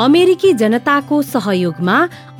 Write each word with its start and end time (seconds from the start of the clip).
अमेरिकी 0.00 0.52
जनताको 0.54 1.20
सहयोगमा 1.22 1.96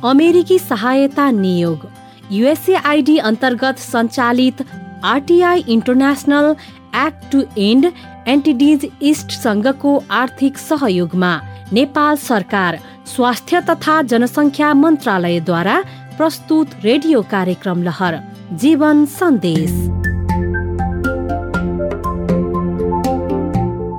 अमेरिकी 0.09 0.57
सहायता 0.59 1.29
नियोग 1.31 1.85
युएसएआइडी 2.31 3.17
अन्तर्गत 3.29 3.77
सञ्चालित 3.79 4.61
RTI 5.05 5.63
International 5.69 6.49
Act 6.97 7.31
to 7.31 7.41
End 7.61 7.85
NTDs 8.33 8.89
इस्टसँगको 9.01 9.91
आर्थिक 10.11 10.57
सहयोगमा 10.57 11.29
नेपाल 11.73 12.15
सरकार 12.19 12.79
स्वास्थ्य 13.13 13.61
तथा 13.69 14.01
जनसङ्ख्या 14.13 14.73
मन्त्रालयद्वारा 14.73 15.77
प्रस्तुत 16.17 16.73
रेडियो 16.83 17.21
कार्यक्रम 17.31 17.83
लहर 17.83 18.17
जीवन 18.63 19.05
सन्देश। 19.19 19.71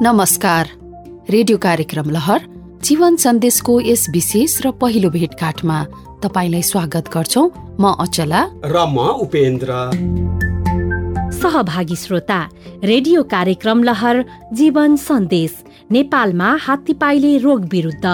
नमस्कार 0.03 0.71
रेडियो 1.31 1.59
कार्यक्रम 1.59 2.11
लहर 2.11 2.54
जीवन 2.85 3.15
सन्देशको 3.17 3.75
यस 3.81 4.09
विशेष 4.11 4.55
र 4.61 4.71
पहिलो 4.77 5.11
भेटघाटमा 5.11 5.77
तपाईँलाई 6.21 6.63
स्वागत 6.63 7.09
गर्छौ। 7.15 7.43
म 7.81 7.93
अचला। 7.97 8.41
र 8.61 8.77
म 8.87 8.99
उपेन्द्र। 9.25 9.73
सहभागी 11.33 11.97
श्रोता 11.97 12.41
रेडियो 12.85 13.23
कार्यक्रम 13.33 13.83
लहर 13.83 14.23
जीवन 14.53 14.97
सन्देश 15.01 15.53
नेपालमा 15.91 16.51
हात्तीपाइले 16.61 17.33
रोग 17.39 17.65
विरुद्ध। 17.73 18.05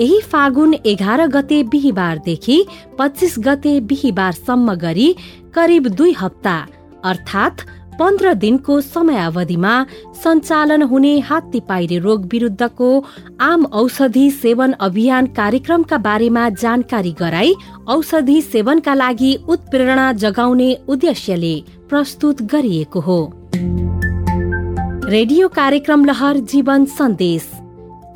यही 0.00 0.20
फागुन 0.26 0.74
एघार 0.86 1.26
गते 1.28 1.62
बिहिबारदेखि 1.70 2.58
पच्चिस 2.98 3.34
गते 3.38 3.78
बिहिबारसम्म 3.86 4.74
गरी 4.74 5.08
करिब 5.54 5.88
दुई 5.94 6.12
हप्ता 6.18 6.56
अर्थात् 7.04 7.66
पन्ध्र 8.00 8.32
दिनको 8.34 8.80
समयावधिमा 8.80 9.72
सञ्चालन 10.22 10.82
हुने 10.82 11.18
हात्ती 11.20 11.60
पाइरे 11.60 11.98
रोग 11.98 12.24
विरुद्धको 12.32 12.88
आम 13.40 13.64
औषधि 13.72 14.30
सेवन 14.30 14.72
अभियान 14.80 15.26
कार्यक्रमका 15.36 15.98
बारेमा 15.98 16.48
जानकारी 16.62 17.12
गराई 17.18 17.52
औषधि 17.88 18.40
सेवनका 18.42 18.94
लागि 18.94 19.34
उत्प्रेरणा 19.48 20.12
जगाउने 20.22 20.70
उद्देश्यले 20.88 21.54
प्रस्तुत 21.88 22.42
गरिएको 22.52 23.00
हो। 23.00 23.20
रेडियो 25.10 25.48
कार्यक्रम 25.48 26.04
लहर 26.04 26.36
जीवन 26.52 26.84
सन्देश। 26.96 27.50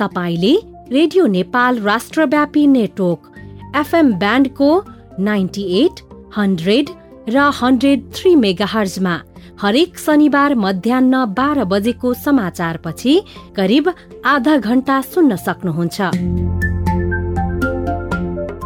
तपाईँले 0.01 0.55
रेडियो 0.93 1.27
नेपाल 1.27 1.79
राष्ट्रव्यापी 1.83 2.67
नेटवर्क 2.67 3.77
एफएम 3.77 4.13
ब्यान्डको 4.19 4.71
नाइन्टी 5.21 5.63
एट 5.83 6.01
हन्ड्रेड 6.37 6.91
र 7.29 7.51
हन्ड्रेड 7.61 8.11
थ्री 8.15 8.35
मेगाहर्जमा 8.37 9.21
हरेक 9.63 9.99
शनिबार 9.99 10.55
मध्याह 10.55 11.25
बाह्र 11.25 11.65
बजेको 11.65 12.15
समाचारपछि 12.15 13.23
करिब 13.57 13.93
आधा 14.25 14.57
घण्टा 14.57 15.01
सुन्न 15.01 15.37
सक्नुहुन्छ। 15.37 16.03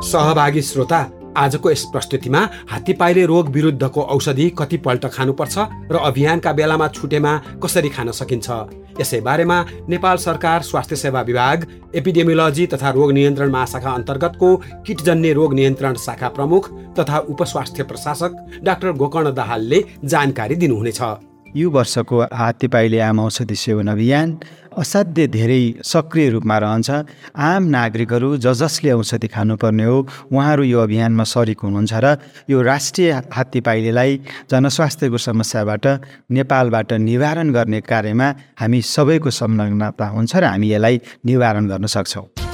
सहभागी 0.08 0.62
श्रोता 0.62 1.02
आजको 1.38 1.70
यस 1.70 1.84
प्रस्तुतिमा 1.92 2.40
हात्तीपाइले 2.70 3.24
रोग 3.26 3.48
विरुद्धको 3.48 4.02
औषधि 4.14 4.48
कतिपल्ट 4.58 5.06
खानुपर्छ 5.06 5.58
र 5.92 5.96
अभियानका 6.02 6.52
बेलामा 6.52 6.88
छुटेमा 6.88 7.36
कसरी 7.62 7.88
खान 7.88 8.10
सकिन्छ? 8.12 8.48
यसै 9.00 9.20
बारेमा 9.20 9.58
नेपाल 9.88 10.16
सरकार 10.16 10.62
स्वास्थ्य 10.62 10.96
सेवा 10.96 11.20
विभाग 11.22 11.66
एपिडेमियोलोजी 11.94 12.66
तथा 12.66 12.90
रोग 12.90 13.12
नियन्त्रण 13.12 13.50
महाशाखा 13.50 13.90
अन्तर्गतको 13.90 14.56
किटजन्य 14.86 15.32
रोग 15.32 15.54
नियन्त्रण 15.54 15.94
शाखा 16.06 16.28
प्रमुख 16.28 16.68
तथा 16.98 17.18
उपस्वास्थ्य 17.28 17.82
प्रशासक 17.82 18.44
डाक्टर 18.62 18.92
गोकर्ण 18.92 19.34
दाहालले 19.34 19.84
जानकारी 20.04 20.54
दिनुहुनेछ। 20.56 21.00
यो 21.56 21.70
वर्षको 21.70 22.20
हात्तीपाइले 22.32 22.98
आम 23.00 23.18
औषधि 23.20 23.54
सेवन 23.56 23.88
अभियान 23.88 24.36
असाध्य 24.78 25.26
धेरै 25.26 25.62
सक्रिय 25.84 26.28
रूपमा 26.30 26.56
रहन्छ। 26.58 26.90
आम 27.34 27.62
नागरिकहरू 27.72 28.36
ज 28.36 28.52
जसले 28.60 28.92
औषधि 28.92 29.28
खानुपर्ने 29.28 29.84
हो 29.84 29.96
उहाँहरू 30.32 30.62
यो 30.64 30.78
अभियानमा 30.80 31.24
सरिक 31.24 31.60
हुनुहुन्छ 31.64 31.94
र 32.04 32.16
यो 32.50 32.62
राष्ट्रिय 32.62 33.12
हात्तीपाइलेलाई 33.32 34.20
जनस्वास्थ्यको 34.50 35.18
समस्याबाट 35.18 35.86
नेपालबाट 36.30 36.92
निवारण 37.10 37.52
गर्ने 37.52 37.80
कार्यमा 37.80 38.28
हामी 38.60 38.82
सबैको 38.94 39.30
संलग्नता 39.30 40.06
हुन्छ 40.08 40.36
र 40.36 40.44
हामी 40.44 40.72
यसलाई 40.72 41.00
निवारण 41.26 41.68
गर्न 41.68 41.86
सक्छौँ। 41.86 42.47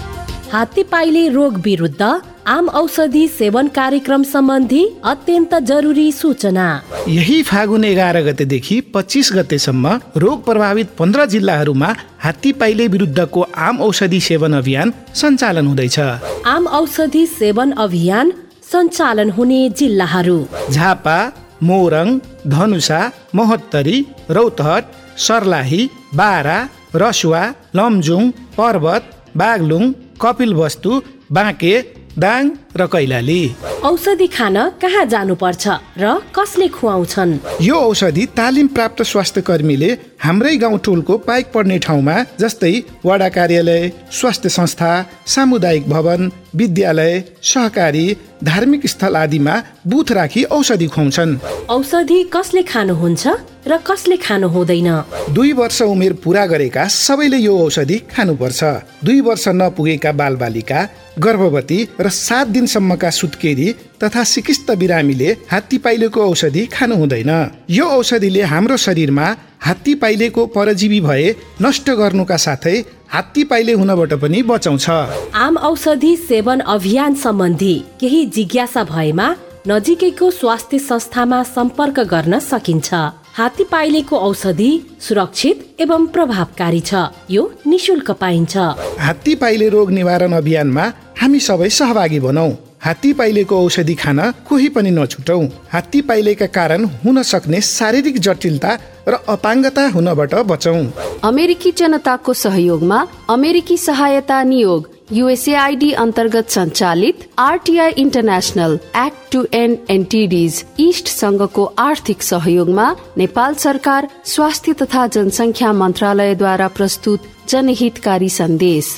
हात्तीपाइले 0.53 1.29
रोग 1.29 1.55
विरुद्ध 1.65 2.03
आम 2.47 2.69
औषधि 2.81 3.27
सेवन 3.29 3.69
कार्यक्रम 3.77 4.23
सम्बन्धी 4.23 4.83
अत्यन्त 5.05 5.55
जरुरी 5.71 6.11
सूचना। 6.13 6.67
यही 7.09 7.43
फागुन 7.43 7.85
एघार 7.85 8.21
गतेदेखि 8.23 8.81
पच्चिस 8.95 9.33
गतेसम्म 9.33 9.93
रोग 10.17 10.45
प्रभावित 10.45 10.89
पन्ध्र 10.99 11.25
जिल्लाहरूमा 11.27 11.93
हात्ती 12.25 12.53
पाइले 12.61 12.87
विरुद्धको 12.89 13.47
आम 13.69 13.81
औषधि 13.81 14.21
सेवन 14.21 14.53
अभियान 14.53 14.93
सञ्चालन 15.15 15.67
हुँदैछ। 15.67 15.99
आम 16.47 16.67
औषधि 16.81 17.27
सेवन 17.39 17.73
अभियान 17.87 18.33
सञ्चालन 18.73 19.31
हुने 19.31 19.69
जिल्लाहरू। 19.79 20.39
झापा 20.71 21.19
मोरङ 21.63 22.19
धनुषा 22.49 23.01
महोत्तरी 23.35 23.99
रौतहट 24.31 24.85
सर्लाही 25.27 25.83
बारा 26.15 26.59
रसुवा 26.95 27.43
लमजुङ 27.77 28.31
पर्वत 28.57 29.11
बागलुङ 29.37 29.93
कपिलवस्तु 30.23 31.03
बाँके 31.33 31.75
दाङ 32.19 32.51
र 32.77 32.87
कैलाली। 32.87 33.43
औषधि 33.85 34.27
खान 34.27 34.57
कहाँ 34.83 35.05
जानुपर्छ 35.05 35.69
र 35.99 36.05
कसले 36.31 36.69
खुवाउँछन्? 36.69 37.39
यो 37.63 37.75
औषधि 37.75 38.27
तालिम 38.37 38.67
प्राप्त 38.67 39.03
स्वास्थ्य 39.03 39.41
कर्मीले 39.41 39.91
हाम्रै 40.23 40.57
गाउँ 40.57 40.79
टोलको 40.79 41.19
पाइक 41.19 41.47
पर्ने 41.55 41.79
ठाउँमा 41.79 42.17
जस्तै 42.41 42.73
वडा 43.05 43.29
कार्यालय 43.29 43.93
स्वास्थ्य 44.13 44.49
संस्था 44.49 44.91
सामुदायिक 45.27 45.89
भवन 45.91 46.31
विद्यालय 46.57 47.23
सहकारी 47.43 48.07
धार्मिक 48.45 48.87
स्थल 48.87 49.17
आदिमा 49.17 49.55
बुथ 49.87 50.13
राखी 50.13 50.43
औषधि 50.55 50.87
खुवाउँछन्। 50.87 51.39
औषधि 51.71 52.23
कसले 52.35 52.63
खानुहुन्छ 52.63 53.25
र 53.67 53.77
कसले 53.87 54.17
खानु 54.17 54.49
हुँदैन? 54.49 54.89
दुई 55.35 55.53
वर्ष 55.53 55.83
उमेर 55.83 56.13
पुरा 56.25 56.47
गरेका 56.47 56.87
सबैले 56.87 57.39
यो 57.39 57.59
औषधि 57.59 57.99
खानुपर्छ। 58.13 58.61
दुई 59.05 59.21
वर्ष 59.21 59.49
नपुगेका 59.49 60.13
बालबालिका 60.13 60.81
गर्भवती 61.19 61.77
र 62.01 62.09
सात 62.11 62.47
दिनसम्मका 62.47 63.11
सुत्केरी 63.11 63.73
तथा 64.03 64.23
सिकिस्त 64.25 64.71
बिरामीले 64.71 65.31
हात्ती 65.51 65.79
पाइलेको 65.79 66.21
औषधि 66.21 66.65
खानु 66.67 66.95
हुँदैन। 66.97 67.31
यो 67.71 67.85
औषधिले 67.89 68.43
हाम्रो 68.43 68.77
शरीरमा 68.77 69.27
हात्ती 69.61 69.95
पाइलेको 69.95 70.47
परजीवी 70.47 71.01
भए 71.01 71.35
नष्ट 71.63 71.91
गर्नुका 71.91 72.37
साथै 72.37 72.77
हात्ती 73.09 73.45
पाइले 73.45 73.73
हुनबाट 73.73 74.13
पनि 74.23 74.43
बचाउँछ। 74.43 74.91
आम 75.35 75.57
औषधि 75.57 76.17
सेवन 76.29 76.61
अभियान 76.61 77.15
सम्बन्धी 77.15 77.75
केही 78.01 78.25
जिज्ञासा 78.27 78.85
भएमा 78.85 79.35
नजिकैको 79.69 80.31
स्वास्थ्य 80.31 80.79
संस्थामा 80.79 81.43
सम्पर्क 81.43 82.01
गर्न 82.11 82.39
सकिन्छ। 82.43 82.95
हात्ती 83.37 83.65
पाइलेको 83.65 84.17
औषधि 84.17 84.71
सुरक्षित 85.01 85.81
एवं 85.81 86.07
प्रभावकारी 86.07 86.81
छ। 86.81 86.95
यो 87.31 87.43
निशुल्क 87.67 88.11
पाइन्छ। 88.21 88.57
हात्ती 88.99 89.35
पाइले 89.35 89.69
रोग 89.69 89.91
निवारण 89.91 90.33
अभियानमा 90.33 90.85
हामी 91.21 91.41
सबै 91.41 91.69
सहभागी 91.69 92.21
बनौ। 92.21 92.49
हात्ती 92.79 93.13
पाइलेको 93.13 93.59
औषधि 93.65 93.95
खान 93.95 94.21
कोही 94.47 94.69
पनि 94.69 94.91
नछुटौ। 94.91 95.41
हात्ती 95.73 96.01
पाइलेका 96.03 96.47
कारण 96.47 96.85
हुन 97.03 97.23
सक्ने 97.23 97.61
शारीरिक 97.61 98.19
जटिलता 98.21 98.79
र 99.09 99.15
अपाङ्गता 99.29 99.89
हुनबाट 99.89 100.35
बचौ। 100.47 100.79
अमेरिकी 101.27 101.71
जनताको 101.73 102.33
सहयोगमा 102.35 103.07
अमेरिकी 103.31 103.77
सहायता 103.79 104.43
नियोग 104.45 104.94
युएसएआइडी 105.15 105.91
अन्तर्गत 105.95 106.49
सञ्चालित 106.51 107.19
RTI 107.39 107.91
International 107.99 108.73
Act 108.97 109.33
to 109.33 109.45
End 109.55 109.91
NTDs 109.91 110.65
East 110.81 111.09
संघको 111.09 111.65
आर्थिक 111.79 112.23
सहयोगमा 112.23 112.87
नेपाल 113.19 113.55
सरकार 113.57 114.09
स्वास्थ्य 114.27 114.73
तथा 114.73 115.07
जनसङ्ख्या 115.07 115.73
मन्त्रालयद्वारा 115.73 116.69
प्रस्तुत 116.69 117.29
जनहितकारी 117.49 118.29
सन्देश। 118.29 118.89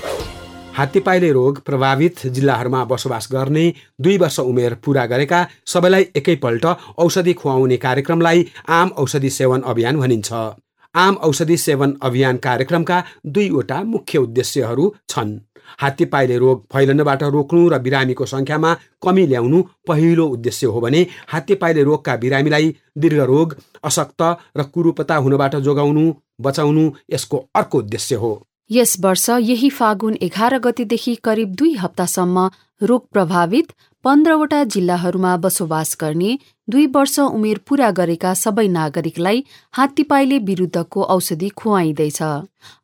हात्तीपाइले 0.77 1.33
रोग 1.33 1.61
प्रभावित 1.63 2.27
जिल्लाहरूमा 2.29 2.85
बसोबास 2.85 3.29
गर्ने 3.33 3.73
दुई 4.01 4.17
वर्ष 4.19 4.39
उमेर 4.43 4.75
पुरा 4.85 5.05
गरेका 5.07 5.47
सबैलाई 5.67 6.07
एकैपल्ट 6.17 6.65
औषधि 6.99 7.33
खुवाउने 7.33 7.77
कार्यक्रमलाई 7.77 8.47
आम 8.79 8.93
औषधि 8.97 9.31
सेवन 9.31 9.61
अभियान 9.67 10.01
भनिन्छ। 10.01 10.33
आम 10.95 11.15
औषधि 11.25 11.57
सेवन 11.59 11.95
अभियान 12.03 12.37
कार्यक्रमका 12.45 13.03
दुईवटा 13.29 13.83
मुख्य 13.85 14.19
उद्देश्यहरू 14.19 14.95
छन्। 15.09 15.39
हात्तीपाइले 15.79 16.37
रोग 16.39 16.65
फैलनबाट 16.73 17.23
रोक्नु 17.37 17.69
र 17.69 17.79
बिरामीको 17.79 18.27
सङ्ख्यामा 18.27 18.75
कमी 19.03 19.27
ल्याउनु 19.27 19.63
पहिलो 19.89 20.27
उद्देश्य 20.27 20.67
हो 20.67 20.81
भने 20.81 21.07
हात्तीपाइले 21.29 21.83
रोगका 21.83 22.17
बिरामीलाई 22.17 22.75
दीर्घ 22.99 23.21
रोग 23.33 23.57
अशक्त 23.85 24.23
र 24.57 24.63
कुरूपता 24.75 25.17
हुनबाट 25.17 25.57
जोगाउनु 25.67 26.05
बचाउनु 26.41 26.91
यसको 27.13 27.37
अर्को 27.55 27.79
उद्देश्य 27.79 28.15
हो। 28.15 28.33
यस 28.71 28.97
वर्ष 29.01 29.29
यही 29.31 29.69
फागुन 29.71 30.15
एघार 30.23 30.59
गतिदेखि 30.59 31.15
करिब 31.25 31.55
दुई 31.55 31.75
हप्तासम्म 31.75 32.49
रोग 32.83 33.07
प्रभावित 33.13 33.73
पन्ध्रवटा 34.05 34.63
जिल्लाहरूमा 34.65 35.37
बसोबास 35.37 35.97
गर्ने 36.01 36.39
दुई 36.69 36.87
वर्ष 36.87 37.19
उमेर 37.21 37.59
पूरा 37.69 37.91
गरेका 37.91 38.33
सबै 38.35 38.67
नागरिकलाई 38.69 39.43
हात्तीपाइले 39.75 40.39
विरुद्धको 40.41 41.03
औषधि 41.05 41.49
खुवाइँदैछ। 41.57 42.21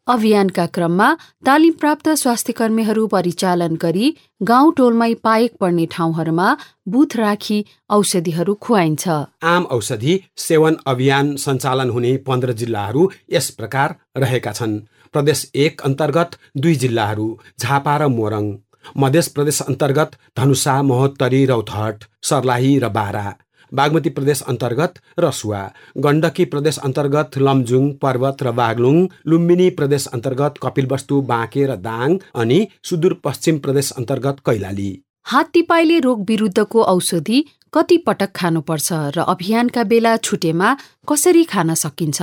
अभियानका 0.06 0.66
क्रममा 0.66 1.08
तालिम 1.46 1.72
प्राप्त 1.80 2.08
स्वास्थ्य 2.14 2.52
कर्मीहरू 2.52 3.06
परिचालन 3.06 3.76
गरी 3.76 4.14
गाउँ 4.42 4.72
टोलमै 4.76 5.12
पाएक 5.22 5.56
पर्ने 5.60 5.86
ठाउँहरूमा 5.90 6.56
बुथ 6.88 7.16
राखी 7.16 7.64
औषधिहरू 7.90 8.54
खुवाइन्छ। 8.62 9.08
आम 9.44 9.64
औषधि 9.70 10.18
सेवन 10.38 10.76
अभियान 10.86 11.36
सञ्चालन 11.36 11.90
हुने 11.90 12.16
पन्ध्र 12.26 12.52
जिल्लाहरू 12.54 13.10
यस 13.32 13.50
प्रकार 13.50 13.96
रहेका 14.16 14.52
छन्। 14.52 14.80
प्रदेश 15.12 15.50
एक 15.56 15.80
अन्तर्गत 15.80 16.36
दुई 16.56 16.74
जिल्लाहरू 16.74 17.28
झापा 17.60 17.96
र 17.96 18.08
मोरङ। 18.08 18.52
मध्य 18.98 19.20
प्रदेश 19.34 19.60
अन्तर्गत 19.62 20.10
धनुषा 20.38 20.82
महोत्तरी 20.82 21.44
रौतहट 21.46 22.04
सर्लाही 22.22 22.78
र 22.78 22.88
बारा। 22.88 23.26
बागमती 23.72 24.10
प्रदेश 24.10 24.40
अन्तर्गत 24.42 24.98
रसुवा। 25.18 25.60
गण्डकी 25.98 26.44
प्रदेश 26.44 26.78
अन्तर्गत 26.78 27.38
लमजुङ 27.38 27.88
पर्वत 28.02 28.42
र 28.42 28.50
बागलुङ। 28.52 28.96
लुम्बिनी 29.26 29.70
प्रदेश 29.70 30.06
अन्तर्गत 30.06 30.54
कपिलवस्तु 30.62 31.20
बाँके 31.22 31.66
र 31.66 31.76
दाङ 31.76 32.18
अनि 32.34 32.58
सुदूरपश्चिम 32.84 33.58
प्रदेश 33.58 33.90
अन्तर्गत 33.90 34.36
कैलाली। 34.46 34.90
हात्तीपाइले 35.26 35.98
रोग 35.98 36.24
विरुद्धको 36.28 36.82
औषधि 36.82 37.44
कति 37.74 37.96
पटक 37.98 38.32
खानुपर्छ 38.36 38.92
र 38.92 39.24
अभियानका 39.28 39.84
बेला 39.84 40.16
छुटेमा 40.16 40.76
कसरी 41.08 41.44
खान 41.44 41.74
सकिन्छ? 41.74 42.22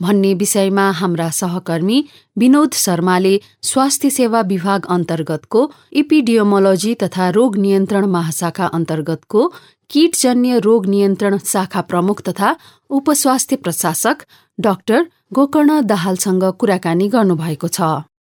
भन्ने 0.00 0.32
विषयमा 0.34 0.90
हाम्रा 0.90 1.28
सहकर्मी 1.30 1.98
विनोद 2.38 2.72
शर्माले 2.74 3.34
स्वास्थ्य 3.62 4.10
सेवा 4.10 4.40
विभाग 4.40 4.86
अन्तर्गतको 4.90 5.70
इपिडियोमोलोजी 5.92 6.94
तथा 7.02 7.28
रोग 7.30 7.56
नियन्त्रण 7.56 8.06
महाशाखा 8.06 8.66
अन्तर्गतको 8.78 9.46
कीटजन्य 9.90 10.58
रोग 10.58 10.86
नियन्त्रण 10.86 11.38
शाखा 11.44 11.80
प्रमुख 11.80 12.22
तथा 12.28 12.56
उपस्वास्थ्य 12.90 13.56
प्रशासक 13.56 14.24
डाक्टर 14.58 15.06
गोकर्ण 15.32 15.80
दाहालसँग 15.82 16.44
कुराकानी 16.60 17.08
गर्नुभएको 17.08 17.68
छ। 17.68 17.80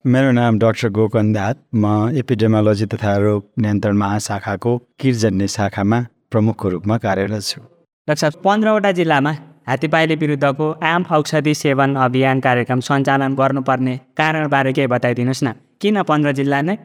मेरो 0.05 0.31
नाम 0.31 0.59
डाक्टर 0.59 0.89
गोकर्ण 0.89 1.33
दाहाल। 1.33 1.55
म 1.75 2.17
एपिडेमोलोजी 2.17 2.85
तथा 2.85 3.15
रोग 3.17 3.43
नियन्त्रण 3.59 3.97
महाशाखाको 3.97 4.77
किटजन्य 4.99 5.47
शाखामा 5.47 5.99
प्रमुखको 6.31 6.69
रूपमा 6.69 6.97
कार्यरत 6.97 7.43
छु। 7.43 7.61
डाक्टर 7.61 8.15
साहब 8.15 8.41
पन्ध्रवटा 8.43 8.91
जिल्लामा 8.91 9.31
हात्तीपाइले 9.69 10.15
विरुद्धको 10.15 10.67
आम 10.83 11.03
औषधि 11.11 11.53
सेवन 11.53 11.95
अभियान 12.03 12.39
कार्यक्रम 12.39 12.79
सञ्चालन 12.81 13.33
गर्नुपर्ने 13.35 13.95
कारणबारे 14.17 14.71
केही 14.73 14.87
बताइदिनुहोस् 14.87 15.43
न। 15.43 15.51
किन 15.81 16.01
पन्ध्र 16.09 16.31
जिल्ला 16.39 16.61
नै? 16.61 16.75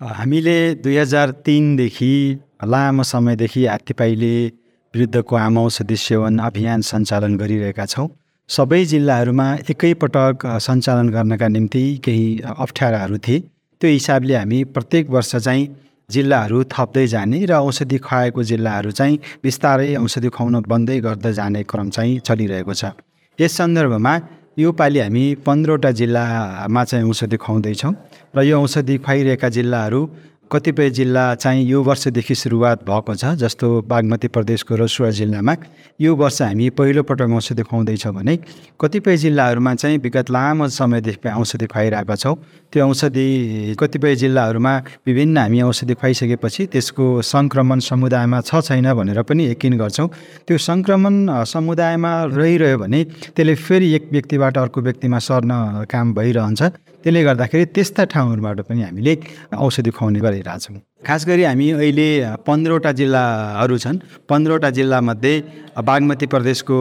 हामीले 0.00 0.56
दुई 0.82 0.96
हजार 0.96 1.30
तिनदेखि 1.46 2.12
लामो 2.64 3.02
समयदेखि 3.02 3.64
हात्तीपाइले 3.66 4.34
विरुद्धको 4.94 5.36
आम 5.36 5.58
औषधि 5.58 5.96
सेवन 5.96 6.38
अभियान 6.48 6.80
सञ्चालन 6.90 7.36
गरिरहेका 7.36 7.86
छौँ। 7.86 8.08
सबै 8.50 8.84
जिल्लाहरूमा 8.84 9.46
एकैपटक 9.70 10.46
सञ्चालन 10.66 11.08
गर्नका 11.08 11.48
निम्ति 11.48 11.84
केही 12.04 12.26
अप्ठ्याराहरू 12.58 13.18
थिए। 13.18 13.38
त्यो 13.80 13.90
हिसाबले 13.90 14.34
हामी 14.34 14.64
प्रत्येक 14.74 15.10
वर्ष 15.10 15.34
चाहिँ 15.36 15.64
जिल्लाहरू 16.10 16.62
थप्दै 16.72 17.06
जाने 17.06 17.44
र 17.44 17.52
औषधि 17.54 17.98
खुवाएको 17.98 18.42
जिल्लाहरू 18.42 18.90
चाहिँ 18.90 19.18
बिस्तारै 19.42 19.94
औषधि 19.96 20.28
खुवाउन 20.28 20.62
बन्दै 20.68 20.98
गर्दै 21.00 21.32
जाने 21.32 21.62
क्रम 21.64 21.90
चाहिँ 21.90 22.18
चलिरहेको 22.20 22.74
छ। 22.74 22.84
यस 23.38 23.56
सन्दर्भमा 23.56 24.14
यो 24.58 24.72
पालि 24.72 25.00
हामी 25.00 25.24
पन्ध्रवटा 25.46 25.90
जिल्लामा 25.90 26.84
चाहिँ 26.84 27.08
औषधि 27.08 27.36
खुवाउँदैछौँ 27.36 27.94
र 28.36 28.42
यो 28.42 28.60
औषधि 28.60 28.98
खुवाइरहेका 28.98 29.48
जिल्लाहरू 29.48 30.02
कतिपय 30.52 30.90
जिल्ला 30.90 31.34
चाहिँ 31.34 31.64
यो 31.64 31.82
वर्षदेखि 31.82 32.34
सुरुवात 32.34 32.84
भएको 32.84 33.14
छ 33.14 33.24
जस्तो 33.40 33.66
बागमती 33.88 34.28
प्रदेशको 34.28 34.76
रसुवा 34.76 35.10
जिल्लामा। 35.10 35.54
यो 36.00 36.14
वर्ष 36.14 36.40
हामी 36.42 36.68
पहिलोपटक 36.70 37.30
औषधि 37.34 37.62
खुवाउँदैछौँ 37.64 38.12
भने 38.14 38.36
कतिपय 38.80 39.16
जिल्लाहरूमा 39.16 39.74
चाहिँ 39.74 39.98
विगत 39.98 40.30
लामो 40.30 40.68
समयदेखि 40.68 41.28
औषधि 41.32 41.66
खुवाइरहेका 41.66 42.14
छौँ। 42.14 42.36
त्यो 42.74 42.86
औषधि 42.90 43.76
कतिपय 43.78 44.14
जिल्लाहरूमा 44.18 44.72
विभिन्न 45.06 45.36
हामी 45.38 45.60
औषधि 45.62 45.94
खुवाइसकेपछि 45.94 46.66
त्यसको 46.74 47.04
सङ्क्रमण 47.22 47.78
समुदायमा 47.90 48.40
छ 48.42 48.60
छैन 48.66 48.92
भनेर 48.98 49.22
पनि 49.22 49.42
यकिन 49.50 49.78
गर्छौँ। 49.78 50.08
त्यो 50.46 50.58
सङ्क्रमण 50.58 51.14
समुदायमा 51.54 52.12
रहिरह्यो 52.34 52.78
भने 52.82 53.00
त्यसले 53.30 53.54
फेरि 53.54 53.88
एक 53.94 54.08
व्यक्तिबाट 54.10 54.58
अर्को 54.58 54.80
व्यक्तिमा 54.90 55.18
सर्न 55.22 55.50
काम 55.86 56.06
भइरहन्छ। 56.18 56.62
त्यसले 57.04 57.22
गर्दाखेरि 57.22 57.64
त्यस्ता 57.76 58.02
ठाउँहरूबाट 58.10 58.58
पनि 58.66 58.82
हामीले 58.82 59.14
औषधि 59.54 59.90
खुवाउने 59.94 60.20
गरिरहेछौँ। 60.24 60.74
खास 61.06 61.26
गरी 61.26 61.42
हामी 61.44 61.70
अहिले 61.70 62.08
पन्ध्रवटा 62.46 62.92
जिल्लाहरू 62.98 63.76
छन्। 63.78 63.98
पन्ध्रवटा 64.28 64.70
जिल्लामध्ये 64.70 65.32
बागमती 65.78 66.26
प्रदेशको 66.26 66.76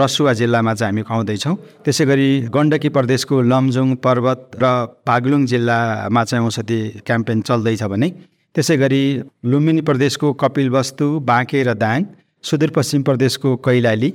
रसुवा 0.00 0.32
जिल्लामा 0.32 0.74
चाहिँ 0.74 0.92
हामी 0.92 1.02
खुवाउँदैछौँ 1.02 1.56
त्यसै 1.84 2.04
गरी 2.06 2.28
गण्डकी 2.56 2.88
प्रदेशको 2.96 3.40
लमजुङ 3.52 3.94
पर्वत 4.00 4.40
र 4.62 4.64
बागलुङ 5.06 5.46
जिल्लामा 5.46 6.24
चाहिँ 6.24 6.46
औषधि 6.46 6.80
क्याम्पेन 7.06 7.40
चल्दैछ 7.42 7.82
भने। 7.84 8.08
त्यसै 8.54 8.76
गरी 8.76 9.02
लुम्बिनी 9.44 9.80
प्रदेशको 9.88 10.32
कपिलवस्तु 10.42 11.06
बाँके 11.28 11.62
र 11.62 11.74
दाङ 11.76 12.04
सुदूरपश्चिम 12.44 13.02
प्रदेशको 13.02 13.56
कैलाली 13.60 14.10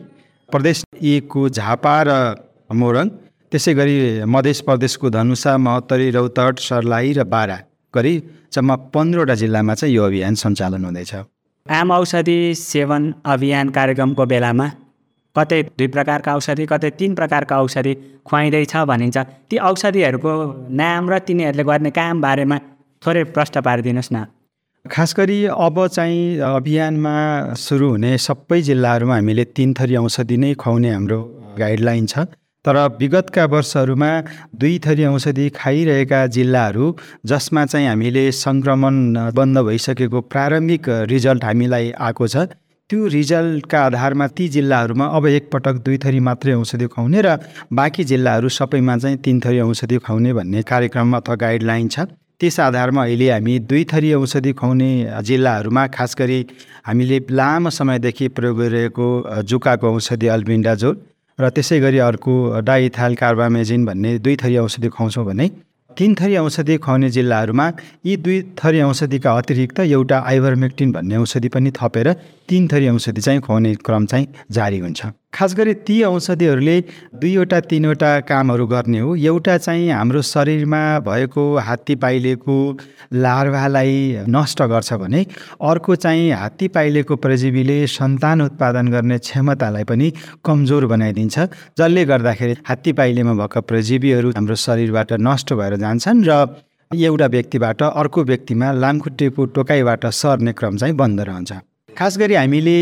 प्रदेश 0.50 0.84
एकको 1.06 1.50
झापा 1.50 1.96
र 2.08 2.12
मोरङ 2.74 3.08
त्यसै 3.52 3.74
गरी 3.74 3.96
मध्य 4.26 4.54
प्रदेशको 4.66 5.10
धनुषा 5.12 5.58
महोत्तरी 5.60 6.10
रौतहट 6.12 6.60
सर्लाही 6.62 7.14
र 7.14 7.24
बारा। 7.30 7.58
गरी 7.94 8.14
जम्मा 8.54 8.76
पन्ध्रवटा 8.94 9.36
जिल्लामा 9.42 9.74
चाहिँ 9.74 9.96
यो 9.96 10.04
अभियान 10.06 10.36
सञ्चालन 10.36 10.84
हुँदैछ। 10.86 11.14
आम 11.66 11.92
औषधि 11.92 12.40
सेवन 12.58 13.14
अभियान 13.26 13.70
कार्यक्रमको 13.70 14.26
बेलामा 14.26 14.68
कतै 15.36 15.62
दुई 15.80 15.88
प्रकारका 15.88 16.36
औषधि 16.36 16.66
कतै 16.72 16.90
तिन 17.00 17.16
प्रकारका 17.16 17.62
औषधि 17.62 17.94
खुवाइँदैछ 18.28 18.76
भनिन्छ। 18.92 19.18
ती 19.50 19.58
औषधिहरूको 19.70 20.34
नाम 20.82 21.10
र 21.10 21.20
तिनीहरूले 21.28 21.64
गर्ने 21.64 21.92
काम 21.96 22.22
बारेमा 22.22 22.58
थोरै 23.02 23.24
प्रश्न 23.36 23.62
पारिदिनुहोस् 23.62 24.12
न। 24.14 24.26
खास 24.86 25.14
गरी 25.18 25.38
अब 25.46 25.76
चाहिँ 25.88 26.40
अभियानमा 26.42 27.16
सुरु 27.56 27.90
हुने 27.90 28.18
सबै 28.18 28.62
जिल्लाहरूमा 28.68 29.16
हामीले 29.16 29.44
तिन 29.56 29.74
थरी 29.78 29.96
औषधि 29.96 30.38
नै 30.38 30.54
खुवाउने 30.58 30.90
हाम्रो 30.92 31.20
गाइडलाइन 31.60 32.06
छ। 32.06 32.28
तर 32.66 32.78
विगतका 33.00 33.46
वर्षहरूमा 33.52 34.10
दुई 34.56 34.78
थरी 34.80 35.06
औषधि 35.06 35.50
खाइरहेका 35.56 36.26
जिल्लाहरू 36.36 36.96
जसमा 37.26 37.66
चाहिँ 37.66 37.88
हामीले 37.88 38.32
सङ्क्रमण 38.40 38.96
बन्द 39.36 39.60
भइसकेको 39.68 40.22
प्रारम्भिक 40.32 40.90
रिजल्ट 41.10 41.44
हामीलाई 41.44 41.92
आएको 42.00 42.28
छ। 42.28 42.38
त्यो 42.90 43.08
रिजल्टका 43.08 43.82
आधारमा 43.82 44.28
ती 44.38 44.48
जिल्लाहरूमा 44.54 45.06
अब 45.18 45.28
एकपटक 45.28 45.82
दुई 45.86 45.98
थरी 45.98 46.20
मात्रै 46.20 46.54
औषधि 46.54 46.88
खुवाउने 46.94 47.22
र 47.26 47.38
बाँकी 47.74 48.04
जिल्लाहरू 48.04 48.50
सबैमा 48.52 48.98
चाहिँ 48.98 49.18
तिन 49.26 49.40
थरी 49.42 49.60
औषधि 49.62 49.98
खुवाउने 49.98 50.34
भन्ने 50.34 50.62
कार्यक्रम 50.64 51.18
अथवा 51.18 51.36
गाइडलाइन 51.42 51.88
छ। 51.88 52.00
त्यस 52.42 52.60
आधारमा 52.60 53.04
अहिले 53.04 53.30
हामी 53.32 53.60
दुई 53.70 53.84
थरी 53.90 54.14
औषधि 54.14 54.52
खुवाउने 54.54 54.92
जिल्लाहरूमा 55.24 55.88
खास 55.96 56.16
गरी 56.20 56.40
हामीले 56.86 57.20
लामो 57.32 57.70
समयदेखि 57.70 58.28
प्रयोग 58.38 58.58
गरिरहेको 58.60 59.08
जुकाको 59.50 59.96
औषधि 59.96 60.28
अल्बिन्डाजोल 60.28 60.96
र 61.42 61.50
त्यसै 61.50 61.80
गरी 61.80 61.98
अर्को 62.06 62.34
डाइथाल 62.62 63.16
कार्बामेजिन 63.16 63.86
भन्ने 63.86 64.18
दुई 64.20 64.36
थरी 64.36 64.58
औषधि 64.58 64.90
खुवाउँछौँ 64.90 65.26
भने 65.26 65.50
तिन 65.98 66.16
थरी 66.16 66.36
औषधि 66.38 66.78
खुवाउने 66.78 67.10
जिल्लाहरूमा 67.10 67.68
यी 68.06 68.18
दुई 68.18 68.42
थरी 68.60 68.82
औषधिका 68.82 69.32
अतिरिक्त 69.38 69.80
एउटा 69.80 70.20
आइभरमेक्टिन 70.28 70.92
भन्ने 70.92 71.18
औषधि 71.18 71.50
पनि 71.50 71.72
थपेर 71.72 72.14
तिन 72.50 72.68
थरी 72.68 72.90
औषधि 72.90 73.22
चाहिँ 73.22 73.42
खुवाउने 73.42 73.76
क्रम 73.86 74.06
चाहिँ 74.06 74.28
जारी 74.52 74.80
हुन्छ। 74.80 75.02
खास 75.34 75.54
गरी 75.56 75.74
ती 75.88 76.02
औषधिहरूले 76.04 76.80
दुईवटा 77.22 77.60
तिनवटा 77.70 78.10
कामहरू 78.30 78.66
गर्ने 78.68 79.00
हो। 79.00 79.16
एउटा 79.16 79.58
चाहिँ 79.58 79.90
हाम्रो 79.90 80.22
शरीरमा 80.22 80.82
भएको 81.08 81.44
हात्ती 81.68 81.96
पाइलेको 81.96 82.56
लार्भालाई 83.16 84.26
नष्ट 84.28 84.62
गर्छ 84.72 84.94
भने 84.94 85.26
अर्को 85.62 85.96
चाहिँ 85.96 86.32
हात्ती 86.34 86.68
पाइलेको 86.76 87.16
प्रजीवीले 87.16 87.78
सन्तान 87.88 88.42
उत्पादन 88.42 88.88
गर्ने 88.92 89.18
क्षमतालाई 89.20 89.84
पनि 89.84 90.12
कमजोर 90.46 90.86
बनाइदिन्छ 90.94 91.40
जसले 91.80 92.06
गर्दाखेरि 92.06 92.56
हात्ती 92.68 92.94
पाइलेमा 93.00 93.34
भएका 93.42 93.62
प्रजीवीहरू 93.72 94.30
हाम्रो 94.36 94.56
शरीरबाट 94.68 95.14
नष्ट 95.22 95.54
भएर 95.54 95.76
जान्छन् 95.78 96.24
र 96.28 96.46
एउटा 96.92 97.26
व्यक्तिबाट 97.34 97.82
अर्को 97.84 98.24
व्यक्तिमा 98.24 98.72
लामखुट्टेको 98.84 99.46
टोकाइबाट 99.56 100.06
सर्ने 100.14 100.54
क्रम 100.54 100.78
चाहिँ 100.78 100.96
बन्द 100.96 101.22
रहन्छ। 101.22 101.52
खास 101.98 102.18
गरी 102.18 102.36
हामीले 102.36 102.78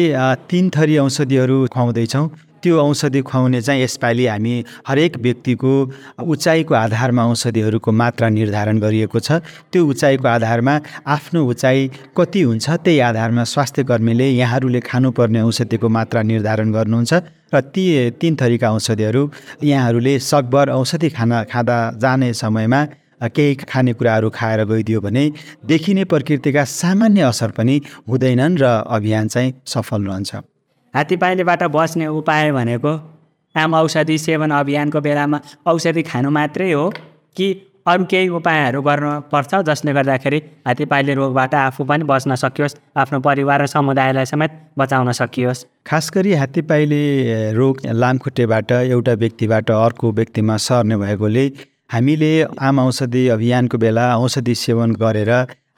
तिन 0.50 0.70
थरी 0.70 0.98
औषधिहरू 0.98 1.58
खुवाउँदैछौँ। 1.74 2.28
त्यो 2.63 2.75
औषधि 2.80 3.22
खुवाउने 3.22 3.62
चाहिँ 3.62 3.84
यसपालि 3.84 4.25
हामी 4.28 4.54
हरेक 4.88 5.18
व्यक्तिको 5.18 5.72
उचाइको 6.24 6.74
आधारमा 6.75 7.24
औषधिहरूको 7.25 7.92
मात्रा 7.92 8.30
निर्धारण 8.30 8.80
गरिएको 8.80 9.20
छ। 9.20 9.39
त्यो 9.72 9.86
उचाइको 9.86 10.28
आधारमा 10.28 10.80
आफ्नो 11.08 11.46
उचाइ 11.46 11.88
कति 12.18 12.42
हुन्छ 12.42 12.70
त्यही 12.70 13.00
आधारमा 13.00 13.44
स्वास्थ्य 13.44 13.84
कर्मीले 13.84 14.28
यहाँहरूले 14.30 14.80
खानुपर्ने 14.80 15.42
औषधिको 15.42 15.89
मात्रा 15.89 16.22
निर्धारण 16.22 16.72
गर्नुहुन्छ 16.72 17.13
र 17.54 17.62
ती 17.74 17.86
तिन 18.22 18.36
थरीका 18.36 18.72
औषधिहरू 18.72 19.24
यहाँहरूले 19.63 20.20
सकभर 20.22 20.70
औषधि 20.70 21.10
खाना 21.10 21.44
खाँदा 21.51 21.78
जाने 21.98 22.34
समयमा 22.34 22.86
केही 23.22 23.56
खानेकुराहरू 23.68 24.30
खाएर 24.30 24.64
गइदियो 24.66 25.02
भने 25.02 25.24
देखिने 25.66 26.04
प्रकृतिका 26.06 26.64
सामान्य 26.64 27.22
असर 27.22 27.52
पनि 27.52 27.82
हुँदैनन् 28.08 28.58
र 28.58 28.66
अभियान 28.90 29.28
चाहिँ 29.28 29.54
सफल 29.68 30.04
रहन्छ। 30.04 30.36
हात्तीपाइलेबाट 30.94 31.64
बस्ने 31.70 32.08
उपाय 32.10 32.52
भनेको 32.52 32.94
आम 33.56 33.74
औषधि 33.76 34.18
सेवन 34.18 34.52
अभियानको 34.52 35.02
बेलामा 35.02 35.40
औषधि 35.68 36.02
खानु 36.04 36.30
मात्रै 36.30 36.72
हो 36.72 36.90
कि 37.38 37.48
अरू 37.88 38.06
केही 38.06 38.28
उपायहरू 38.30 38.82
गर्नुपर्छ 38.82 39.56
जसले 39.66 39.94
गर्दाखेरि 39.94 40.40
हात्तीपाइले 40.68 41.14
रोगबाट 41.14 41.54
आफू 41.56 41.84
पनि 41.84 42.04
बच्न 42.04 42.36
सकियोस् 42.36 42.76
आफ्नो 42.98 43.20
परिवार 43.20 43.62
र 43.62 43.66
समुदायलाई 43.68 44.26
समेत 44.26 44.52
बचाउन 44.78 45.12
सकियोस्। 45.12 45.66
खास 45.88 46.12
गरी 46.14 46.34
हात्तीपाइले 46.34 47.02
रोग 47.54 47.80
लामखुट्टेबाट 47.86 48.72
एउटा 48.72 49.14
व्यक्तिबाट 49.14 49.72
अर्को 49.72 50.12
व्यक्तिमा 50.12 50.58
सर्ने 50.58 50.98
भएकोले 50.98 51.46
हामीले 51.89 52.29
आम 52.62 52.79
औषधि 52.79 53.27
अभियानको 53.27 53.77
बेला 53.77 54.03
औषधि 54.17 54.53
सेवन 54.55 54.91
गरेर 54.96 55.29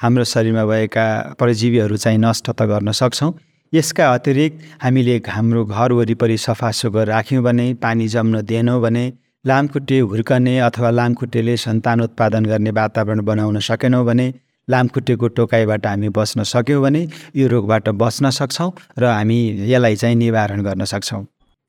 हाम्रो 0.01 0.23
शरीरमा 0.23 0.63
भएका 0.65 1.35
परजीवीहरू 1.39 1.97
चाहिँ 1.97 2.17
नष्ट 2.19 2.49
त 2.51 2.61
गर्न 2.67 2.91
सक्छौँ। 2.91 3.31
यसका 3.73 4.11
अतिरिक्त 4.13 4.63
हामीले 4.83 5.15
हाम्रो 5.27 5.63
घर 5.65 5.91
वरिपरि 5.91 6.37
सफासुग्घर 6.37 7.07
राख्यौँ 7.07 7.43
भने 7.43 7.73
पानी 7.79 8.07
जम्न 8.07 8.41
दिएनौँ 8.43 8.79
भने 8.81 9.05
लामखुट्टे 9.45 9.99
हुर्कने 10.01 10.57
अथवा 10.59 10.89
लामखुट्टेले 10.91 11.55
सन्तान 11.57 12.01
उत्पादन 12.01 12.45
गर्ने 12.45 12.71
वातावरण 12.75 13.21
बनाउन 13.23 13.59
सकेनौँ 13.63 14.03
भने 14.05 14.27
लामखुट्टेको 14.67 15.27
टोकाइबाट 15.37 15.87
हामी 15.87 16.09
बस्न 16.11 16.43
सक्यौँ 16.43 16.81
भने 16.83 17.07
यो 17.35 17.47
रोगबाट 17.47 17.87
बच्न 17.95 18.29
सक्छौँ 18.39 18.71
र 18.99 19.05
हामी 19.07 19.39
यसलाई 19.71 19.95
चाहिँ 19.95 20.15
निवारण 20.15 20.61
गर्न 20.63 20.83
सक्छौँ। 20.91 21.23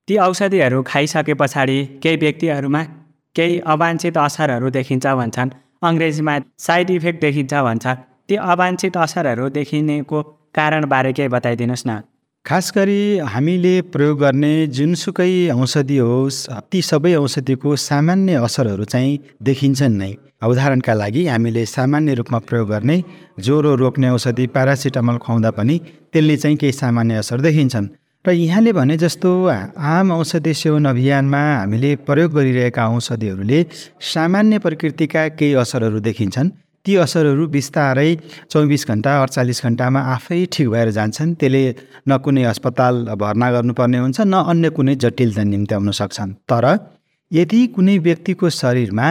ती 0.09 0.17
औषधिहरू 0.19 0.83
खाइसके 0.83 1.35
पछाडि 1.35 1.79
केही 2.03 2.17
व्यक्तिहरूमा 2.17 2.83
केही 3.37 3.59
अवाञ्छित 3.75 4.17
असरहरू 4.19 4.71
देखिन्छ 4.71 5.07
भन्छन्। 5.21 5.51
अङ्ग्रेजीमा 5.83 6.35
साइड 6.59 6.91
इफेक्ट 6.91 7.21
देखिन्छ 7.21 7.53
भन्छ 7.69 7.87
ती 8.29 8.35
अवाञ्छित 8.53 8.97
असरहरू 8.97 9.49
देखिनेको 9.59 10.23
कारणबारे 10.57 11.13
केही 11.13 11.29
बताइदिनुहोस् 11.29 11.87
न। 11.87 12.01
खास 12.45 12.73
गरी 12.77 13.19
हामीले 13.33 13.75
प्रयोग 13.95 14.19
गर्ने 14.19 14.53
जुनसुकै 14.77 15.33
औषधि 15.55 15.99
होस् 15.99 16.39
ती 16.71 16.81
सबै 16.83 17.15
औषधिको 17.15 17.77
सामान्य 17.79 18.35
असरहरू 18.47 18.85
चाहिँ 18.85 19.19
देखिन्छन् 19.43 19.99
नै। 19.99 20.13
उदाहरणका 20.43 20.95
लागि 20.95 21.23
हामीले 21.27 21.65
सामान्य 21.67 22.15
रूपमा 22.19 22.39
प्रयोग 22.49 22.69
गर्ने 22.69 22.97
ज्वरो 23.39 23.75
रोक्ने 23.83 24.09
औषधि 24.11 24.47
प्यारासिटामल 24.55 25.17
खुवाउँदा 25.23 25.51
पनि 25.59 25.79
त्यसले 26.13 26.37
चाहिँ 26.37 26.57
केही 26.57 26.73
सामान्य 26.73 27.15
असर 27.23 27.41
देखिन्छन्। 27.41 27.87
र 28.25 28.31
यहाँले 28.31 28.73
भने 28.73 28.97
जस्तो 28.97 29.31
आम 29.47 30.11
औषधि 30.13 30.53
सेवन 30.55 30.85
अभियानमा 30.87 31.39
हामीले 31.59 31.95
प्रयोग 32.07 32.33
गरिरहेका 32.35 32.87
औषधिहरूले 32.89 33.65
सामान्य 34.01 34.59
प्रकृतिका 34.63 35.27
केही 35.39 35.55
असरहरू 35.59 36.01
देखिन्छन्। 36.01 36.51
ती 36.87 36.95
असरहरू 37.03 37.47
बिस्तारै 37.49 38.15
चौबिस 38.51 38.87
घन्टा 38.89 39.13
अडचालिस 39.23 39.63
घन्टामा 39.63 40.01
आफै 40.15 40.39
ठिक 40.53 40.69
भएर 40.71 40.91
जान्छन्। 40.99 41.35
त्यसले 41.35 41.65
न 42.09 42.19
कुनै 42.23 42.43
अस्पताल 42.53 42.95
भर्ना 43.19 43.51
गर्नुपर्ने 43.53 43.99
हुन्छ 43.99 44.21
न 44.23 44.35
अन्य 44.51 44.71
कुनै 44.71 44.95
जटिलता 45.03 45.43
निम्त्याउन 45.43 45.91
सक्छन्। 45.91 46.33
तर 46.47 46.65
यदि 47.31 47.67
कुनै 47.75 47.99
व्यक्तिको 48.07 48.49
शरीरमा 48.63 49.07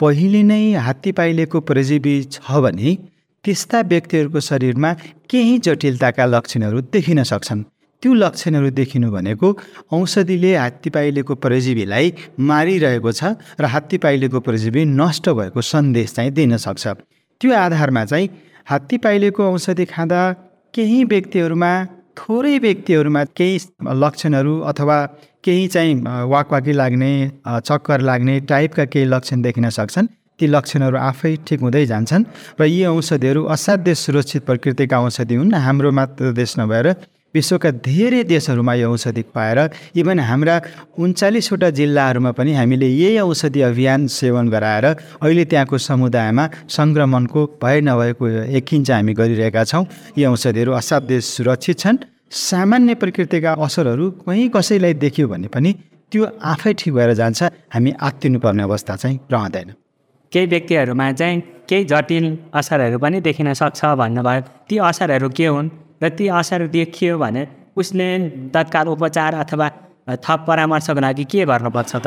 पहिले 0.00 0.42
नै 0.44 0.62
हात्ती 0.76 1.10
पाइलेको 1.16 1.60
परजीवी 1.64 2.14
छ 2.28 2.60
भने 2.60 2.96
त्यस्ता 3.44 3.78
व्यक्तिहरूको 3.88 4.40
शरीरमा 4.52 4.90
केही 5.30 5.58
जटिलताका 5.64 6.24
लक्षणहरू 6.36 6.80
देखिन 6.92 7.22
सक्छन्। 7.24 7.64
त्यो 8.02 8.12
लक्षणहरू 8.14 8.70
देखिनु 8.70 9.10
भनेको 9.12 9.48
औषधिले 9.92 10.54
हात्तीपाइलेको 10.56 11.34
परजीवीलाई 11.44 12.12
मारिरहेको 12.50 13.12
छ 13.12 13.36
र 13.60 13.64
हात्तीपाइलेको 13.74 14.40
परजीवी 14.40 14.84
नष्ट 14.96 15.28
भएको 15.28 15.60
सन्देश 15.60 16.12
चाहिँ 16.16 16.30
दिन 16.32 16.56
सक्छ। 16.56 16.86
त्यो 17.40 17.50
आधारमा 17.54 18.04
चाहिँ 18.04 18.28
हात्तीपाइलेको 18.70 19.42
औषधि 19.52 19.84
खाँदा 19.84 20.20
केही 20.74 21.04
व्यक्तिहरूमा 21.12 21.72
थोरै 22.18 22.56
व्यक्तिहरूमा 22.58 23.24
केही 23.36 23.58
लक्षणहरू 24.02 24.54
अथवा 24.70 24.96
केही 25.44 25.66
चाहिँ 25.68 25.94
वाकवाकी 26.32 26.72
लाग्ने 26.72 27.12
चक्कर 27.68 28.00
लाग्ने 28.00 28.40
टाइपका 28.48 28.84
केही 28.92 29.06
लक्षण 29.06 29.42
देखिन 29.42 29.68
सक्छन्। 29.68 30.06
ती 30.40 30.46
लक्षणहरू 30.46 30.96
आफै 30.96 31.36
ठिक 31.46 31.60
हुँदै 31.60 31.84
जान्छन् 31.86 32.24
र 32.60 32.64
यी 32.64 32.84
औषधिहरू 32.86 33.44
असाध्य 33.54 33.94
सुरक्षित 33.94 34.42
प्रकृतिका 34.48 35.00
औषधि 35.00 35.34
हुन्। 35.34 35.54
हाम्रो 35.54 35.90
मात्र 35.92 36.32
देश 36.32 36.54
नभएर 36.58 36.86
विश्वका 37.34 37.70
धेरै 37.86 38.22
देशहरूमा 38.24 38.74
यो 38.74 38.90
औषधि 38.92 39.22
पाएर 39.34 39.58
इभन 39.96 40.18
हाम्रा 40.20 40.54
उन्चालिसवटा 40.98 41.68
जिल्लाहरूमा 41.70 42.30
पनि 42.38 42.52
हामीले 42.54 42.88
यही 42.88 43.18
औषधि 43.20 43.60
अभियान 43.62 44.06
सेवन 44.10 44.48
गराएर 44.50 44.86
अहिले 44.86 45.44
त्यहाँको 45.44 45.78
समुदायमा 45.78 46.44
सङ्क्रमणको 46.68 47.40
भए 47.62 47.80
नभएको 47.80 48.26
चाहिँ 48.60 48.82
हामी 48.90 49.12
गरिरहेका 49.14 49.62
छौँ। 49.64 49.84
यी 50.18 50.24
औषधिहरू 50.24 50.72
असाध्य 50.72 51.20
सुरक्षित 51.20 51.78
छन्। 51.78 51.98
सामान्य 52.30 52.94
प्रकृतिका 52.94 53.52
असरहरू 53.64 54.10
कहीँ 54.26 54.48
कसैलाई 54.56 54.94
देखियो 54.94 55.28
भने 55.28 55.48
पनि 55.54 55.70
त्यो 56.12 56.26
आफै 56.42 56.72
ठिक 56.80 56.94
भएर 56.94 57.12
जान्छ। 57.14 57.42
हामी 57.74 57.90
आत्तिनुपर्ने 58.00 58.62
अवस्था 58.62 58.96
चाहिँ 58.96 59.18
रहँदैन। 59.32 59.68
केही 60.32 60.46
व्यक्तिहरूमा 60.46 61.10
चाहिँ 61.12 61.40
केही 61.68 61.84
जटिल 61.84 62.26
असरहरू 62.54 62.98
पनि 62.98 63.20
देखिन 63.20 63.52
सक्छ 63.54 63.84
भन्नुभयो। 64.02 64.42
ती 64.68 64.78
असरहरू 64.78 65.28
के 65.30 65.46
हुन्? 65.46 65.70
र 66.00 66.08
ती 66.08 66.28
असर 66.32 66.66
देखियो 66.72 67.18
भने 67.18 67.46
उसले 67.76 68.08
तत्काल 68.54 68.86
उपचार 68.88 69.34
अथवा 69.44 69.68
थप 70.24 70.44
परामर्शको 70.48 71.00
लागि 71.00 71.24
के 71.24 71.44
गर्नुपर्छ 71.44 71.92
त? 71.96 72.06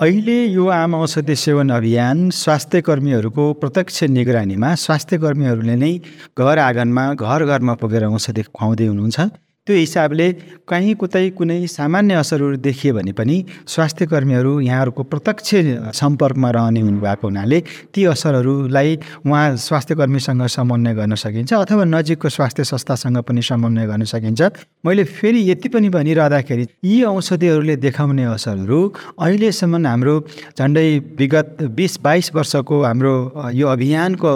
अहिले 0.00 0.36
यो 0.52 0.66
आम 0.68 0.94
औषधि 0.94 1.34
सेवन 1.36 1.68
अभियान 1.70 2.30
स्वास्थ्य 2.30 2.80
कर्मीहरूको 2.88 3.44
प्रत्यक्ष 3.62 4.02
निगरानीमा 4.16 4.74
स्वास्थ्य 4.84 5.18
कर्मीहरूले 5.24 5.76
नै 5.76 5.92
घर 6.38 6.58
आँगनमा 6.58 7.04
घर 7.14 7.44
घरमा 7.46 7.74
पुगेर 7.80 8.04
औषधि 8.12 8.42
खुवाउँदै 8.52 8.86
हुनुहुन्छ। 8.86 9.18
त्यो 9.66 9.76
हिसाबले 9.76 10.26
कहीँ 10.66 10.94
कतै 10.98 11.38
कुनै 11.38 11.66
सामान्य 11.70 12.14
असरहरू 12.18 12.56
देखियो 12.66 12.94
भने 12.94 13.12
पनि 13.14 13.36
स्वास्थ्य 13.70 14.06
कर्मीहरू 14.10 14.58
यहाँहरूको 14.60 15.02
प्रत्यक्ष 15.06 15.50
सम्पर्कमा 15.94 16.50
रहने 16.50 16.80
हुनुभएको 16.80 17.26
हुनाले 17.28 17.60
ती 17.94 18.04
असरहरूलाई 18.04 18.98
उहाँ 19.22 19.56
स्वास्थ्य 19.56 19.94
कर्मीसँग 19.94 20.42
समन्वय 20.50 20.94
गर्न 20.94 21.14
सकिन्छ 21.14 21.52
अथवा 21.54 21.84
नजिकको 21.94 22.28
स्वास्थ्य 22.28 22.64
संस्थासँग 22.64 23.18
पनि 23.22 23.42
समन्वय 23.42 23.86
गर्न 23.86 24.04
सकिन्छ। 24.04 24.42
मैले 24.82 25.04
फेरि 25.06 25.50
यति 25.50 25.68
पनि 25.68 25.88
भनिरहँदाखेरि 25.94 26.66
यी 26.84 27.02
औषधिहरूले 27.14 27.76
देखाउने 27.86 28.24
असरहरू 28.34 28.80
अहिलेसम्म 29.20 29.86
हाम्रो 29.86 30.16
झन्डै 30.58 30.88
विगत 31.18 31.62
बिस 31.78 32.00
बाइस 32.02 32.34
वर्षको 32.34 32.82
हाम्रो 32.82 33.14
यो 33.54 33.68
अभियानको 33.68 34.34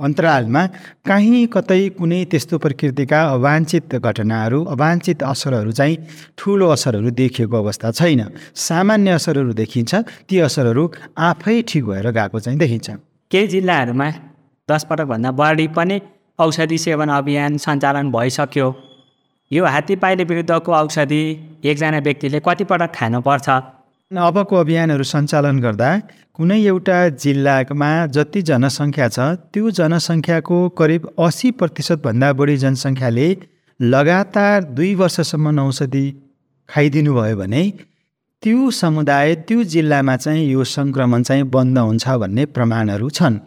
अन्तरालमा 0.00 0.62
काहीँ 1.08 1.46
कतै 1.54 1.88
कुनै 1.98 2.24
त्यस्तो 2.30 2.58
प्रकृतिका 2.58 3.20
अवाञ्छित 3.34 3.94
घटनाहरू 3.96 4.58
अवाञ्छित 4.64 5.22
असरहरू 5.22 5.70
चाहिँ 5.72 5.96
ठुलो 6.38 6.68
असरहरू 6.70 7.10
देखिएको 7.10 7.56
अवस्था 7.56 7.90
छैन। 7.90 8.22
सामान्य 8.54 9.10
असरहरू 9.10 9.52
देखिन्छ 9.52 9.94
ती 10.28 10.38
असरहरू 10.40 10.84
आफै 11.28 11.60
ठिक 11.68 11.84
भएर 11.84 12.10
गएको 12.10 12.38
चाहिँ 12.40 12.58
देखिन्छ। 12.58 12.88
केही 13.30 13.46
जिल्लाहरूमा 13.46 14.08
दस 14.68 14.82
पटकभन्दा 14.90 15.30
बढी 15.40 15.66
पनि 15.76 15.96
औषधि 16.38 16.78
सेवन 16.78 17.08
अभियान 17.10 17.56
सञ्चालन 17.56 18.10
भइसक्यो। 18.10 18.68
यो 19.50 19.64
हात्तीपाइले 19.64 20.24
विरुद्धको 20.24 20.72
औषधि 20.72 21.22
एकजना 21.64 21.98
व्यक्तिले 21.98 22.40
कतिपटक 22.46 22.90
खानुपर्छ। 22.94 23.48
अबको 24.10 24.56
अभियानहरू 24.56 25.04
सञ्चालन 25.04 25.58
गर्दा 25.60 25.88
कुनै 26.34 26.56
एउटा 26.66 26.98
जिल्लामा 27.24 27.88
जति 28.16 28.42
जनसङ्ख्या 28.50 29.08
छ 29.08 29.26
त्यो 29.52 29.72
जनसङ्ख्याको 29.78 30.60
करिब 30.78 31.08
असी 31.24 31.50
प्रतिशतभन्दा 31.58 32.32
बढी 32.38 32.56
जनसङ्ख्याले 32.62 33.26
लगातार 33.80 34.64
दुई 34.78 34.94
वर्षसम्म 35.02 35.58
औषधि 35.64 36.04
खाइदिनु 36.68 37.14
भयो 37.18 37.36
भने 37.40 37.62
त्यो 38.42 38.70
समुदाय 38.80 39.34
त्यो 39.48 39.68
जिल्लामा 39.74 40.16
चाहिँ 40.24 40.48
यो 40.52 40.64
सङ्क्रमण 40.74 41.28
चाहिँ 41.28 41.44
बन्द 41.56 41.78
हुन्छ 41.78 42.16
भन्ने 42.24 42.46
प्रमाणहरू 42.56 43.10
छन्। 43.20 43.38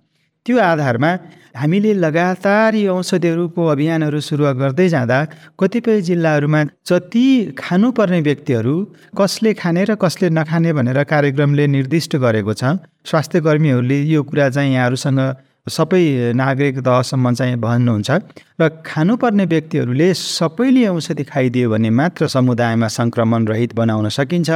त्यो 0.46 0.58
आधारमा 0.58 1.12
हामीले 1.56 1.94
लगातार 1.94 2.76
यो 2.76 2.94
औषधिहरूको 2.94 3.62
अभियानहरू 3.68 4.20
सुरु 4.20 4.44
गर्दै 4.58 4.88
जाँदा 4.90 5.18
कतिपय 5.60 6.02
जिल्लाहरूमा 6.08 6.62
जति 6.90 7.26
खानुपर्ने 7.58 8.20
व्यक्तिहरू 8.28 8.76
कसले 9.14 9.54
खाने 9.54 9.84
र 9.86 9.96
कसले 10.02 10.30
नखाने 10.30 10.74
भनेर 10.74 11.04
कार्यक्रमले 11.04 11.68
निर्दिष्ट 11.68 12.16
गरेको 12.26 12.54
छ। 12.54 12.64
स्वास्थ्य 13.06 13.42
कर्मीहरूले 13.46 13.98
यो 14.14 14.24
कुरा 14.24 14.50
चाहिँ 14.50 14.74
यहाँहरूसँग 14.74 15.22
सबै 15.70 16.34
नागरिक 16.34 16.80
तहसम्म 16.80 17.34
चाहिँ 17.38 17.56
भन्नुहुन्छ 17.62 18.10
र 18.62 18.70
खानुपर्ने 18.82 19.46
व्यक्तिहरूले 19.46 20.14
सबैले 20.14 20.88
औषधि 20.88 21.24
खाइदियो 21.30 21.70
भने 21.70 21.90
मात्र 22.00 22.28
समुदायमा 22.28 22.88
सङ्क्रमण 22.98 23.42
रहित 23.46 23.76
बनाउन 23.76 24.10
सकिन्छ। 24.10 24.50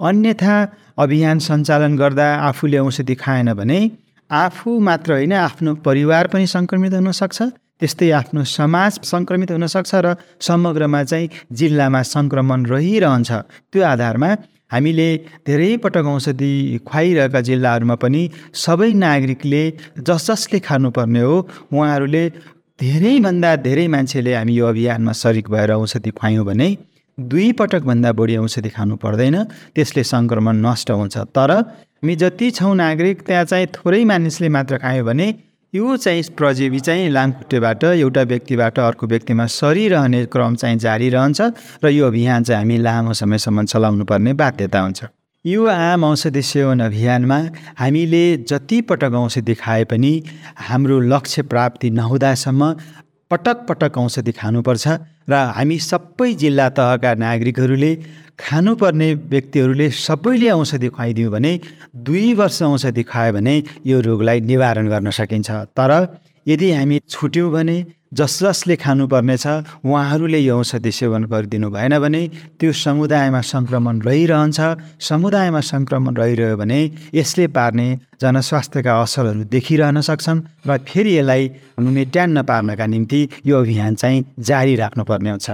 अन्यथा 0.00 0.56
अभियान 0.96 1.38
सञ्चालन 1.44 1.96
गर्दा 1.96 2.26
आफूले 2.48 2.78
औषधि 2.78 3.14
खाएन 3.20 3.52
भने 3.52 3.80
आफू 4.30 4.78
मात्र 4.80 5.12
होइन 5.12 5.32
आफ्नो 5.32 5.74
परिवार 5.86 6.26
पनि 6.26 6.46
सङ्क्रमित 6.46 6.92
हुनसक्छ 6.94 7.42
त्यस्तै 7.80 8.10
आफ्नो 8.10 8.42
समाज 8.50 8.92
सङ्क्रमित 9.04 9.50
हुनसक्छ 9.50 9.94
र 10.04 10.14
समग्रमा 10.40 11.02
चाहिँ 11.04 11.28
जिल्लामा 11.52 12.02
सङ्क्रमण 12.14 12.64
रहिरहन्छ। 12.66 13.30
त्यो 13.72 13.82
आधारमा 13.84 14.30
हामीले 14.72 15.08
धेरै 15.46 15.70
पटक 15.84 16.06
औषधि 16.14 16.52
खुवाइरहेका 16.88 17.40
जिल्लाहरूमा 17.48 17.96
पनि 18.02 18.22
सबै 18.64 18.90
नागरिकले 19.04 19.62
जस 20.08 20.26
जसले 20.26 20.58
खानुपर्ने 20.68 21.22
हो 21.28 21.36
उहाँहरूले 21.72 22.24
धेरैभन्दा 22.78 23.50
धेरै 23.68 23.86
मान्छेले 23.94 24.34
हामी 24.34 24.54
यो 24.58 24.66
अभियानमा 24.66 25.12
सरिक 25.22 25.46
भएर 25.54 25.70
औषधि 25.72 26.10
खुवायौँ 26.18 26.44
भने 26.44 26.68
दुई 27.18 27.52
पटकभन्दा 27.60 28.10
बढी 28.12 28.36
औषधि 28.36 28.70
खानु 28.76 28.96
पर्दैन 29.04 29.36
त्यसले 29.74 30.02
सङ्क्रमण 30.12 30.56
नष्ट 30.66 30.90
हुन्छ। 30.90 31.16
तर 31.36 31.50
हामी 32.02 32.14
जति 32.16 32.50
छौँ 32.50 32.74
नागरिक 32.76 33.22
त्यहाँ 33.22 33.44
चाहिँ 33.44 33.66
थोरै 33.66 34.04
मानिसले 34.04 34.48
मात्र 34.48 34.76
खायो 34.78 35.04
भने 35.04 35.34
यो 35.74 35.96
चाहिँ 35.96 36.22
प्रजीवी 36.36 36.80
चाहिँ 36.80 37.08
लामखुट्टेबाट 37.10 37.84
एउटा 37.84 38.22
व्यक्तिबाट 38.22 38.78
अर्को 38.78 39.06
व्यक्तिमा 39.06 39.46
सरिरहने 39.46 40.24
क्रम 40.26 40.54
चाहिँ 40.54 40.78
जारी 40.78 41.08
रहन्छ 41.08 41.40
र 41.84 41.88
यो 41.88 42.06
अभियान 42.06 42.44
चाहिँ 42.44 42.60
हामी 42.60 42.76
लामो 42.78 43.12
समयसम्म 43.12 43.64
चलाउनु 43.64 44.04
पर्ने 44.04 44.32
बाध्यता 44.32 44.80
हुन्छ। 44.80 45.04
यो 45.44 45.66
आम 45.66 46.04
औषधि 46.04 46.42
सेवन 46.42 46.80
अभियानमा 46.80 47.38
हामीले 47.78 48.24
जति 48.44 48.80
पटक 48.82 49.14
औषधि 49.16 49.54
खाए 49.54 49.84
पनि 49.84 50.12
हाम्रो 50.68 51.00
लक्ष्य 51.00 51.42
प्राप्ति 51.42 51.90
नहुँदासम्म 51.90 52.72
पटक 53.30 53.66
पटक 53.68 53.98
औषधि 53.98 54.32
खानुपर्छ 54.32 54.86
र 55.30 55.34
हामी 55.56 55.78
सबै 55.82 56.32
जिल्ला 56.42 56.68
तहका 56.78 57.10
नागरिकहरूले 57.22 57.92
खानुपर्ने 58.38 59.08
व्यक्तिहरूले 59.32 59.88
सबैले 60.06 60.50
औषधि 60.50 60.88
खुवाइदियो 60.94 61.30
भने 61.30 61.52
दुई 62.06 62.34
वर्ष 62.40 62.62
औषधि 62.62 63.02
खुवायो 63.02 63.32
भने 63.32 63.54
यो 63.86 64.00
रोगलाई 64.00 64.40
निवारण 64.50 64.88
गर्न 64.88 65.10
सकिन्छ। 65.10 65.50
तर 65.74 65.90
यदि 66.46 66.70
हामी 66.72 66.96
छुट्यौँ 67.10 67.50
भने 67.52 67.76
जस 68.12 68.38
जसले 68.42 68.76
खानुपर्नेछ 68.76 69.46
उहाँहरूले 69.82 70.38
यो 70.38 70.58
औषधि 70.58 70.92
सेवन 70.92 71.24
गरिदिनु 71.26 71.70
भएन 71.70 71.98
भने 71.98 72.22
त्यो 72.60 72.72
समुदायमा 72.72 73.40
सङ्क्रमण 73.42 74.00
रहिरहन्छ। 74.06 74.60
समुदायमा 75.00 75.60
सङ्क्रमण 75.60 76.14
रहिरह्यो 76.16 76.56
भने 76.56 76.80
यसले 77.14 77.46
पार्ने 77.56 77.88
जनस्वास्थ्यका 78.22 78.92
असरहरू 79.02 79.44
देखिरहन 79.50 80.00
सक्छन् 80.00 80.40
र 80.66 80.78
फेरि 80.86 81.12
यसलाई 81.18 81.50
मेट्यान्न 81.80 82.42
पार्नका 82.42 82.86
निम्ति 82.86 83.20
यो 83.46 83.60
अभियान 83.60 83.94
चाहिँ 83.94 84.24
जारी 84.38 84.74
राख्नुपर्ने 84.76 85.30
हुन्छ। 85.30 85.50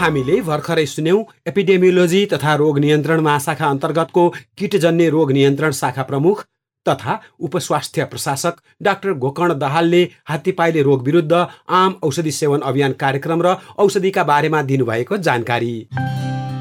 हामीले 0.00 0.40
भर्खरै 0.42 0.86
सुन्यौं 0.86 1.20
एपिडेमियोलोजी 1.48 2.24
तथा 2.32 2.54
रोग 2.62 2.78
नियन्त्रण 2.78 3.20
महाशाखा 3.20 3.66
अन्तर्गतको 3.66 4.28
किटजन्य 4.58 5.08
रोग 5.08 5.32
नियन्त्रण 5.32 5.72
शाखा 5.80 6.02
प्रमुख 6.02 6.44
तथा 6.88 7.20
उपस्वास्थ्य 7.40 8.04
प्रशासक 8.04 8.56
डाक्टर 8.82 9.12
गोकर्ण 9.12 9.58
दाहालले 9.58 10.02
हात्तीपाइले 10.28 10.82
रोग 10.82 11.02
विरुद्ध 11.04 11.46
आम 11.70 11.96
औषधि 12.02 12.30
सेवन 12.30 12.60
अभियान 12.60 12.92
कार्यक्रम 12.92 13.42
र 13.42 13.56
औषधिका 13.78 14.24
बारेमा 14.24 14.62
दिनुभएको 14.62 15.16
जानकारी। 15.16 15.88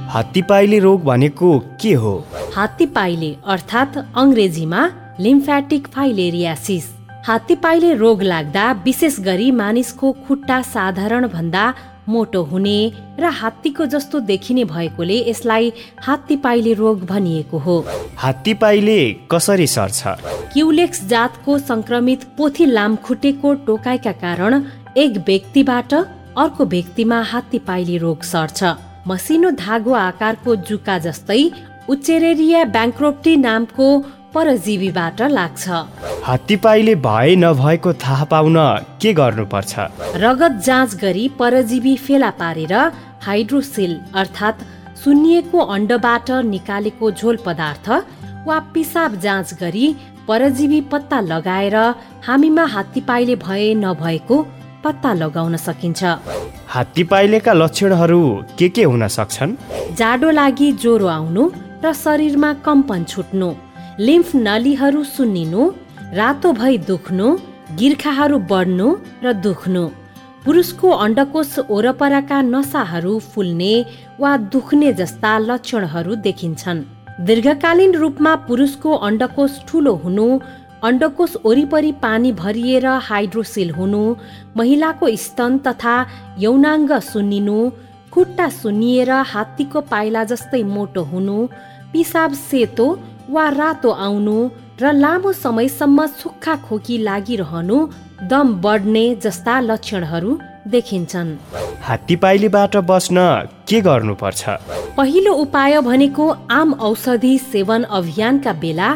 हात्तीपाइले 0.10 0.80
रोग 0.80 1.04
भनेको 1.04 1.58
के 1.82 1.94
हो? 1.94 2.14
हात्तीपाइले 2.56 3.36
अर्थात् 3.46 3.98
अङ्ग्रेजीमा 4.16 4.88
लिम्फेटिक 5.20 5.88
फाइलेरियासिस। 5.88 6.90
हात्तीपाइले 7.28 7.94
रोग 7.94 8.22
लाग्दा 8.24 8.72
विशेष 8.86 9.20
गरी 9.20 9.52
मानिसको 9.52 10.12
खुट्टा 10.28 10.62
साधारण 10.62 11.28
भन्दा 11.28 11.74
मोटो 12.10 12.42
हुने 12.44 12.78
र 13.20 13.30
हात्तीको 13.40 13.86
जस्तो 13.86 14.20
देखिने 14.30 14.64
भएकोले 14.66 15.18
यसलाई 15.30 15.72
हात्तीपाइले 16.02 16.74
रोग 16.74 17.06
भनिएको 17.06 17.58
हो। 17.58 17.78
हात्तीपाइले 18.18 19.00
कसरी 19.32 19.68
सर्छ? 19.68 20.04
क्युलेक्स 20.54 21.04
जातको 21.06 21.58
संक्रमित 21.60 22.24
पोथी 22.38 22.66
लामखुट्टेको 22.66 23.54
टोकाइका 23.68 24.12
कारण 24.24 24.64
एक 24.98 25.18
व्यक्तिबाट 25.28 25.94
अर्को 25.94 26.66
व्यक्तिमा 26.66 27.22
हात्तीपाइले 27.22 27.98
रोग 27.98 28.22
सर्छ। 28.24 28.64
मसिनो 29.08 29.52
धागो 29.58 29.94
आकारको 29.94 30.56
जुका 30.68 30.98
जस्तै 31.00 31.44
उचेरेरिया 31.90 32.64
ब्याङ्क्रोप्टी 32.66 33.36
नामको 33.38 33.88
परजीवीबाट 34.34 35.22
लाग्छ। 35.32 35.70
हात्तीपाइले 36.24 36.96
भए 36.96 37.36
नभएको 37.36 37.94
थाहा 37.94 38.26
पाउन 38.32 38.58
के 39.02 39.14
गर्नुपर्छ? 39.14 39.74
रगत 40.16 40.54
जाँच 40.66 40.96
गरी 40.96 41.28
परजीवी 41.40 41.96
फेला 41.98 42.30
पारेर 42.40 42.74
हाइड्रोसिल 43.26 43.94
अर्थात् 44.16 44.64
सुन्निएको 45.04 45.60
अण्डबाट 45.76 46.30
निकालेको 46.46 47.12
झोल 47.12 47.38
पदार्थ 47.46 47.90
वा 48.48 48.60
पिसाब 48.74 49.16
जाँच 49.20 49.54
गरी 49.62 49.96
परजीवी 50.28 50.82
पत्ता 50.92 51.20
लगाएर 51.22 51.76
हामीमा 52.26 52.66
हात्तीपाइले 52.66 53.36
भए 53.36 53.74
नभएको 53.76 54.38
पत्ता 54.84 55.14
लगाउन 55.14 55.56
सकिन्छ। 55.58 56.04
हात्तीपाइलेका 56.68 57.54
लक्षणहरू 57.54 58.22
के 58.60 58.70
के 58.70 58.84
हुन 58.84 59.08
सक्छन्? 59.08 59.56
जाडो 59.98 60.30
लागि 60.32 60.72
ज्वरो 60.82 61.08
आउनु 61.08 61.50
र 61.84 61.94
शरीरमा 61.94 62.54
कम्पन 62.66 63.04
छुट्नु। 63.04 63.50
लिम्फ 64.08 64.30
नलीहरू 64.36 65.04
सुन्निनु 65.06 65.64
रातो 66.18 66.52
भई 66.60 66.78
दुख्नु 66.90 67.26
गिर्खाहरू 67.80 68.38
बढ्नु 68.52 68.86
र 69.24 69.34
दुख्नु। 69.46 69.82
पुरुषको 70.46 70.90
अण्डकोश 71.06 71.52
वरपरका 71.70 72.38
नसाहरू 72.52 73.18
फुल्ने 73.34 73.74
वा 74.22 74.32
दुख्ने 74.54 74.94
जस्ता 75.00 75.32
लक्षणहरू 75.40 76.16
देखिन्छन्। 76.28 76.80
दीर्घकालीन 77.28 77.96
रूपमा 78.04 78.36
पुरुषको 78.48 78.92
अण्डकोश 79.08 79.60
ठुलो 79.68 79.94
हुनु 80.06 80.28
अण्डकोश 80.90 81.36
वरिपरि 81.46 81.92
पानी 82.06 82.32
भरिएर 82.40 82.88
हाइड्रोसिल 83.10 83.72
हुनु 83.80 84.04
महिलाको 84.58 85.16
स्तन 85.26 85.58
तथा 85.68 85.98
यौनाङ्ग 86.46 86.92
सुन्निनु 87.12 87.60
खुट्टा 88.14 88.48
सुन्निएर 88.62 89.12
हात्तीको 89.34 89.82
पाइला 89.92 90.24
जस्तै 90.32 90.64
मोटो 90.76 91.04
हुनु 91.12 91.38
पिसाब 91.94 92.34
सेतो 92.48 92.88
वा 93.30 93.50
रातो 93.50 93.90
आउनु 94.06 94.38
र 94.82 94.92
लामो 94.94 95.32
समयसम्म 95.34 96.06
सुक्खा 96.20 96.56
खोकी 96.66 96.98
लागिरहनु 97.04 97.78
दम 98.32 98.48
बढ्ने 98.64 99.04
जस्ता 99.24 99.60
लक्षणहरू 99.62 100.32
देखिन्छन्। 100.68 101.30
हात्तीपाइलीबाट 101.88 102.76
बस्न 102.90 103.18
के 103.70 103.82
गर्नुपर्छ? 103.82 104.42
पहिलो 104.98 105.34
उपाय 105.44 105.80
भनेको 105.82 106.26
आम 106.52 106.74
औषधि 106.90 107.38
सेवन 107.52 107.84
अभियानका 108.00 108.54
बेला 108.64 108.90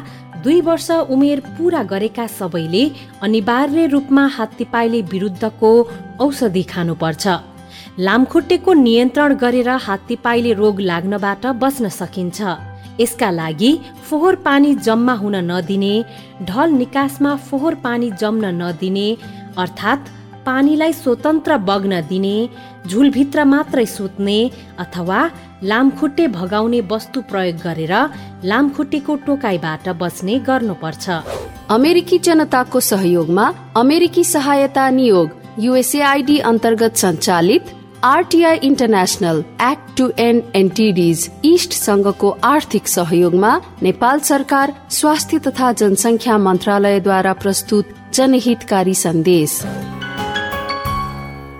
दुई 0.43 0.59
वर्ष 0.61 0.89
उमेर 1.13 1.39
पुरा 1.55 1.83
गरेका 1.93 2.27
सबैले 2.29 2.83
अनिवार्य 3.23 3.85
रूपमा 3.93 4.25
हात्तीपाइले 4.37 5.01
विरुद्धको 5.13 5.71
औषधि 6.25 6.63
खानुपर्छ। 6.73 7.27
लामखुट्टेको 7.99 8.73
नियन्त्रण 8.73 9.33
गरेर 9.37 9.69
हात्तीपाइले 9.87 10.53
रोग 10.53 10.79
लाग्नबाट 10.81 11.45
बच्न 11.63 11.89
सकिन्छ। 12.01 12.41
यसका 12.99 13.29
लागि 13.31 13.71
फोहोर 14.09 14.35
पानी 14.45 14.73
जम्मा 14.87 15.13
हुन 15.13 15.35
नदिने 15.51 15.93
ढल 16.43 16.69
निकासमा 16.71 17.35
फोहोर 17.47 17.75
पानी 17.85 18.11
जम्न 18.21 18.53
नदिने 18.61 19.07
अर्थात् 19.57 20.09
पानीलाई 20.45 20.93
स्वतन्त्र 20.93 21.57
बग्न 21.57 22.01
दिने 22.07 22.37
झुलभित्र 22.87 23.43
मात्रै 23.43 23.85
सुत्ने 23.85 24.39
अथवा 24.79 25.19
लामखुट्टे 25.63 26.27
भगाउने 26.27 26.81
वस्तु 26.91 27.21
प्रयोग 27.21 27.57
गरेर 27.57 27.93
लामखुट्टेको 28.43 29.15
टोकाइबाट 29.25 29.87
बच्ने 30.01 30.39
गर्नुपर्छ। 30.39 31.05
अमेरिकी 31.69 32.17
जनताको 32.17 32.79
सहयोगमा 32.79 33.45
अमेरिकी 33.77 34.23
सहायता 34.23 34.89
नियोग 34.89 35.29
युएसएआईडी 35.59 36.37
अन्तर्गत 36.51 36.95
सञ्चालित 36.95 37.63
RTI 38.03 38.57
International 38.57 39.37
Act 39.61 39.97
to 39.97 40.09
End 40.19 40.43
NTDs 40.55 41.19
East 41.45 41.73
संघको 41.73 42.29
आर्थिक 42.43 42.87
सहयोगमा 42.87 43.51
नेपाल 43.83 44.19
सरकार 44.19 44.73
स्वास्थ्य 44.91 45.37
तथा 45.39 45.71
जनसङ्ख्या 45.71 46.37
मन्त्रालयद्वारा 46.37 47.33
प्रस्तुत 47.33 47.93
जनहितकारी 48.13 48.93
सन्देश। 48.93 49.59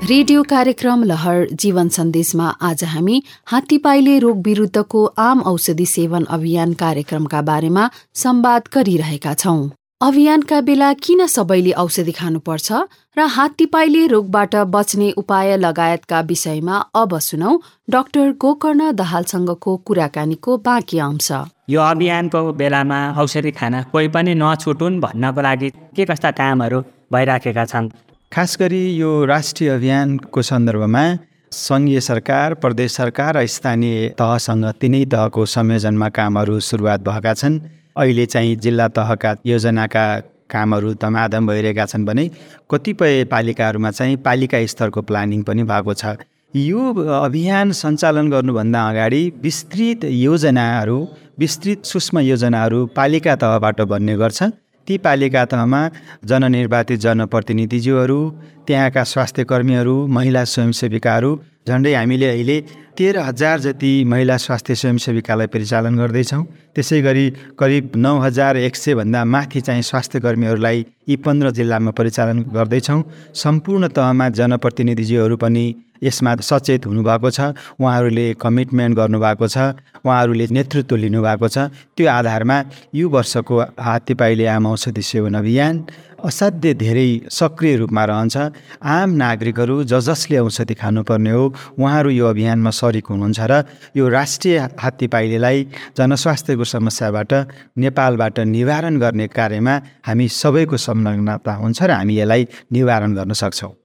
रेडियो 0.09 0.43
कार्यक्रम 0.43 1.03
लहर 1.03 1.47
जीवन 1.53 1.89
सन्देशमा 1.89 2.47
आज 2.61 2.83
हामी 2.83 3.21
हात्तीपाइले 3.45 4.17
रोग 4.19 4.41
विरुद्धको 4.47 5.05
आम 5.19 5.41
औषधि 5.41 5.85
सेवन 5.85 6.23
अभियान 6.29 6.73
कार्यक्रमका 6.73 7.41
बारेमा 7.41 7.89
संवाद 8.15 8.67
गरिरहेका 8.73 9.33
छौं। 9.33 9.69
अभियानका 10.01 10.61
बेला 10.61 10.93
किन 10.93 11.25
सबैले 11.27 11.71
औषधि 11.79 12.11
खानुपर्छ? 12.11 12.71
र 13.17 13.21
हात्तीपाइले 13.29 14.05
रोगबाट 14.07 14.55
बच्ने 14.73 15.09
उपाय 15.17 15.55
लगायतका 15.57 16.19
विषयमा 16.29 16.77
अब 16.95 17.17
सुनौ 17.19 17.51
डाक्टर 17.89 18.31
गोकर्ण 18.41 18.91
दहालसँगको 18.91 19.75
कुराकानीको 19.85 20.57
बाँकी 20.57 20.99
अंश। 20.99 21.29
यो 21.69 21.81
अभियानको 21.81 22.41
बेलामा 22.53 22.99
औषधि 23.21 23.51
खाना 23.51 23.81
कोही 23.93 24.07
पनि 24.09 24.33
नछुटुन् 24.33 24.99
भन्नको 25.01 25.41
लागि 25.41 25.69
के 25.95 26.05
कस्ता 26.05 26.31
कामहरू 26.31 26.81
भइराखेका 27.13 27.65
छन्? 27.65 27.89
खास 28.31 28.57
गरी 28.59 28.81
यो 28.97 29.13
राष्ट्रिय 29.25 29.69
अभियानको 29.69 30.41
सन्दर्भमा 30.41 31.05
सङ्घीय 31.51 31.99
सरकार 32.01 32.53
प्रदेश 32.57 32.91
सरकार 32.93 33.37
र 33.37 33.45
स्थानीय 33.45 34.09
तहसँग 34.17 34.65
तिनै 34.81 35.05
तहको 35.13 35.45
संयोजनमा 35.45 36.09
कामहरू 36.09 36.59
सुरुवात 36.65 37.01
भएका 37.05 37.33
छन्। 37.33 37.61
अहिले 37.93 38.25
चाहिँ 38.25 38.55
जिल्ला 38.57 38.87
तहका 38.97 39.35
योजनाका 39.45 40.05
कामहरू 40.49 40.93
धमाधम 41.01 41.47
भइरहेका 41.47 41.85
छन् 41.85 42.05
भने 42.05 42.29
कतिपय 42.71 43.23
पालिकाहरूमा 43.31 43.91
चाहिँ 43.91 44.17
पालिका 44.25 44.65
स्तरको 44.65 45.01
प्लानिङ 45.01 45.43
पनि 45.43 45.63
भएको 45.63 45.93
छ। 45.93 46.15
यो 46.55 46.81
अभियान 47.19 47.71
सञ्चालन 47.71 48.29
गर्नुभन्दा 48.31 48.81
अगाडि 48.89 49.21
विस्तृत 49.43 50.03
योजनाहरू 50.05 50.97
विस्तृत 51.39 51.85
सूक्ष्म 51.85 52.19
योजनाहरू 52.19 52.85
पालिका 52.95 53.35
तहबाट 53.35 53.81
बन्ने 53.81 54.15
गर्छ। 54.17 54.43
ती 54.87 54.97
पालिका 54.97 55.43
तहमा 55.45 55.81
जननिर्वाचित 56.29 56.99
जनप्रतिनिधिज्यूहरू 56.99 58.19
त्यहाँका 58.67 59.03
स्वास्थ्य 59.03 59.43
कर्मीहरू 59.43 59.95
महिला 60.07 60.43
स्वयंसेविकाहरू 60.45 61.31
झन्डै 61.67 61.93
हामीले 61.93 62.27
अहिले 62.29 62.57
तेह्र 62.97 63.19
हजार 63.19 63.59
जति 63.59 63.91
महिला 64.03 64.35
स्वास्थ्य 64.37 64.75
स्वयंसेविकालाई 64.75 65.47
परिचालन 65.47 65.95
गर्दैछौँ। 65.97 66.43
त्यसै 66.75 66.99
गरी 67.01 67.25
करिब 67.59 67.95
नौ 67.95 68.17
हजार 68.19 68.57
एक 68.57 68.75
सयभन्दा 68.75 69.23
माथि 69.25 69.61
चाहिँ 69.61 69.81
स्वास्थ्य 69.81 70.19
कर्मीहरूलाई 70.19 70.85
यी 71.09 71.15
पन्ध्र 71.25 71.51
जिल्लामा 71.57 71.91
परिचालन 71.99 72.41
गर्दैछौँ। 72.55 73.01
सम्पूर्ण 73.43 73.87
तहमा 73.95 74.29
जनप्रतिनिधिज्यूहरू 74.39 75.37
पनि 75.37 75.65
यसमा 76.03 76.35
सचेत 76.41 76.85
हुनुभएको 76.85 77.29
छ 77.29 77.39
उहाँहरूले 77.79 78.25
कमिटमेन्ट 78.43 78.95
गर्नुभएको 78.97 79.47
छ 79.47 79.57
उहाँहरूले 80.05 80.45
नेतृत्व 80.51 80.95
लिनुभएको 80.95 81.47
छ। 81.47 81.57
त्यो 81.97 82.07
आधारमा 82.09 82.57
यो 82.95 83.09
वर्षको 83.09 83.59
हात्तीपाइले 83.79 84.45
आम 84.55 84.65
औषधि 84.67 85.01
सेवन 85.01 85.33
अभियान 85.33 85.75
असाध्य 86.23 86.73
धेरै 86.79 87.27
सक्रिय 87.31 87.75
रूपमा 87.77 88.03
रहन्छ। 88.05 88.35
आम 88.79 89.09
नागरिकहरू 89.19 89.75
ज 89.83 89.99
जसले 90.07 90.37
औषधि 90.39 90.73
खानुपर्ने 90.79 91.31
हो 91.31 91.43
उहाँहरू 91.79 92.09
यो 92.09 92.25
अभियानमा 92.27 92.71
सरिक 92.71 93.05
हुनुहुन्छ 93.11 93.39
र 93.51 93.63
यो 93.97 94.07
राष्ट्रिय 94.07 94.57
हात्तीपाइलेलाई 94.79 95.67
जनस्वास्थ्यको 95.97 96.63
समस्याबाट 96.63 97.31
नेपालबाट 97.75 98.39
निवारण 98.55 98.99
गर्ने 99.03 99.27
कार्यमा 99.27 99.75
हामी 100.07 100.27
सबैको 100.31 100.77
संलग्नता 100.79 101.53
हुन्छ 101.59 101.79
र 101.83 101.91
हामी 101.91 102.19
यसलाई 102.19 102.47
निवारण 102.71 103.15
गर्न 103.15 103.33
सक्छौँ। 103.35 103.82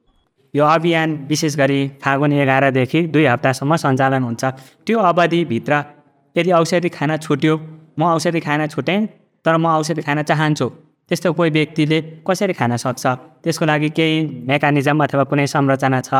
यो 0.55 0.65
अभियान 0.65 1.09
विशेष 1.29 1.57
गरी 1.57 1.81
फागुन 2.03 2.33
एघारदेखि 2.33 3.01
दुई 3.13 3.25
हप्तासम्म 3.25 3.77
सञ्चालन 3.77 4.23
हुन्छ। 4.23 4.45
त्यो 4.87 4.99
अवधिभित्र 5.11 5.73
यदि 6.37 6.51
औषधि 6.59 6.89
खान 6.89 7.17
छुट्यो 7.17 7.55
म 7.99 8.03
औषधि 8.17 8.41
खान 8.41 8.67
छुटेँ 8.67 9.01
तर 9.45 9.57
म 9.57 9.67
औषधि 9.79 10.03
खान 10.03 10.23
चाहन्छु 10.23 10.69
त्यस्तो 11.11 11.33
कोही 11.33 11.51
व्यक्तिले 11.51 11.99
कसरी 12.27 12.53
खान 12.53 12.77
सक्छ? 12.77 13.05
त्यसको 13.43 13.65
लागि 13.65 13.89
केही 13.97 14.17
मेकानिजम 14.49 15.05
अथवा 15.05 15.25
कुनै 15.31 15.47
संरचना 15.47 16.01
छ? 16.01 16.11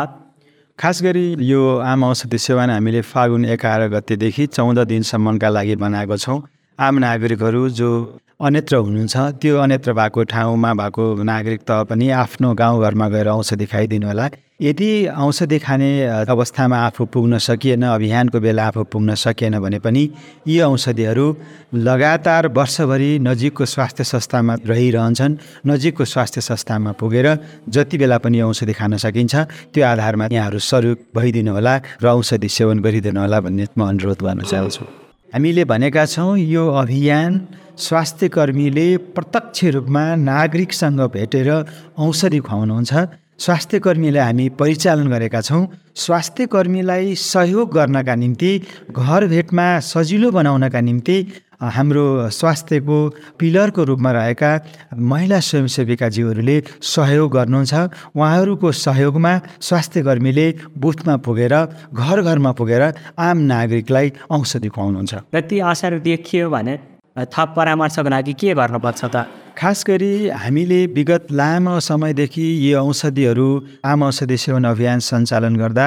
खास 0.79 1.03
गरी 1.03 1.27
यो 1.43 1.63
आम 1.83 2.05
औषधि 2.05 2.39
सेवन 2.39 2.71
हामीले 2.71 3.01
फागुन 3.03 3.45
एघार 3.55 3.89
गतेदेखि 3.95 4.47
चौध 4.47 4.79
दिनसम्मका 4.89 5.49
लागि 5.49 5.77
बनाएको 5.77 6.17
छौँ। 6.17 6.39
आम 6.79 6.99
नागरिकहरू 6.99 7.69
जो 7.75 7.91
अन्यत्र 8.39 8.77
हुनुहुन्छ 8.77 9.17
त्यो 9.43 9.57
अन्यत्र 9.59 9.93
भएको 9.93 10.23
ठाउँमा 10.31 10.73
भएको 10.81 11.05
नागरिक 11.27 11.61
त 11.61 11.71
पनि 11.91 12.11
आफ्नो 12.15 12.55
गाउँघरमा 12.55 13.09
गएर 13.09 13.29
औषधि 13.29 13.67
खाइदिनु 13.67 14.07
होला। 14.07 14.27
यदि 14.63 14.91
औषधि 15.11 15.59
खाने 15.59 15.91
अवस्थामा 16.31 16.79
आफू 16.79 17.05
पुग्न 17.15 17.39
सकिएन 17.39 17.83
अभियानको 17.83 18.41
बेला 18.41 18.67
आफू 18.67 18.83
पुग्न 18.95 19.15
सकिएन 19.15 19.59
भने 19.59 19.79
पनि 19.83 20.03
यी 20.47 20.61
औषधिहरू 20.61 21.27
लगातार 21.75 22.47
वर्षभरि 22.55 23.11
नजिकको 23.27 23.65
स्वास्थ्य 23.67 24.05
संस्थामा 24.05 24.55
रहिरहन्छन्। 24.71 25.37
नजिकको 25.67 26.05
स्वास्थ्य 26.05 26.41
संस्थामा 26.41 26.93
पुगेर 26.95 27.27
जति 27.69 27.99
बेला 27.99 28.19
पनि 28.23 28.41
औषधि 28.41 28.73
खान 28.79 28.97
सकिन्छ 29.03 29.35
त्यो 29.75 29.87
आधारमा 29.87 30.29
यहाँहरू 30.31 30.59
सरुक 30.71 30.99
भइदिनु 31.17 31.53
होला 31.59 31.75
र 32.03 32.07
औषधि 32.07 32.49
सेवन 32.49 32.79
गरिदिनु 32.87 33.21
होला 33.21 33.41
भन्ने 33.41 33.67
म 33.79 33.89
अनुरोध 33.89 34.23
गर्न 34.23 34.43
चाहन्छु। 34.47 35.08
हामीले 35.33 35.65
भनेका 35.65 36.05
छौँ 36.07 36.39
यो 36.39 36.67
अभियान 36.73 37.41
स्वास्थ्य 37.77 38.29
कर्मीले 38.29 38.87
प्रत्यक्ष 39.15 39.65
रूपमा 39.75 40.05
नागरिकसँग 40.17 41.01
भेटेर 41.15 41.51
औषधि 41.99 42.39
खुवाउनुहुन्छ। 42.39 42.93
स्वास्थ्य 43.39 43.79
कर्मीलाई 43.79 44.25
हामी 44.25 44.49
परिचालन 44.59 45.09
गरेका 45.09 45.41
छौँ। 45.41 45.67
स्वास्थ्य 45.95 46.47
कर्मीलाई 46.47 47.15
सहयोग 47.15 47.75
गर्नका 47.75 48.15
निम्ति 48.15 48.53
घर 48.91 49.27
भेटमा 49.27 49.69
सजिलो 49.85 50.31
बनाउनका 50.31 50.81
निम्ति 50.81 51.17
हाम्रो 51.61 52.31
स्वास्थ्यको 52.31 52.99
पिलरको 53.39 53.85
रूपमा 53.85 54.11
रहेका 54.13 54.51
महिला 54.95 55.39
स्वयंसेविकाज्यूहरूले 55.41 56.57
सहयोग 56.83 57.29
गर्नुहुन्छ। 57.35 57.75
उहाँहरूको 58.15 58.73
सहयोगमा 58.73 59.33
स्वास्थ्य 59.61 60.03
कर्मीले 60.03 60.47
बुथमा 60.79 61.17
पुगेर 61.27 61.55
घर 61.91 62.23
घरमा 62.23 62.53
पुगेर 62.53 62.83
आम 63.19 63.37
नागरिकलाई 63.51 64.13
औषधि 64.31 64.69
खुवाउनुहुन्छ। 64.69 65.15
र 65.35 65.41
ती 65.51 65.59
असर 65.59 65.99
देखियो 65.99 66.51
भने 66.51 66.75
थप 67.19 67.49
परामर्शको 67.57 68.09
लागि 68.09 68.33
के 68.39 68.55
गर्नुपर्छ 68.55 69.05
त? 69.05 69.27
खास 69.59 69.83
गरी 69.83 70.29
हामीले 70.31 70.87
विगत 70.95 71.35
लामो 71.35 71.81
समयदेखि 71.83 72.47
यी 72.63 72.73
औषधिहरू 72.79 73.49
आम 73.85 74.03
औषधि 74.07 74.37
सेवन 74.39 74.65
अभियान 74.65 74.99
सञ्चालन 75.03 75.57
गर्दा 75.59 75.87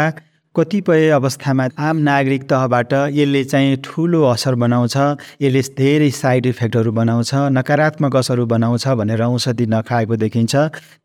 कतिपय 0.56 1.10
अवस्थामा 1.10 1.66
आम 1.80 1.98
नागरिक 2.04 2.44
तहबाट 2.44 2.94
यसले 3.16 3.44
चाहिँ 3.44 3.76
ठुलो 3.86 4.22
असर 4.26 4.56
बनाउँछ 4.60 4.96
यसले 5.42 5.62
धेरै 5.78 6.10
साइड 6.12 6.46
इफेक्टहरू 6.46 6.92
बनाउँछ 6.92 7.32
नकारात्मक 7.56 8.16
असरहरू 8.16 8.46
बनाउँछ 8.46 8.88
भनेर 9.00 9.22
औषधि 9.24 9.66
नखाएको 9.66 10.16
देखिन्छ। 10.16 10.56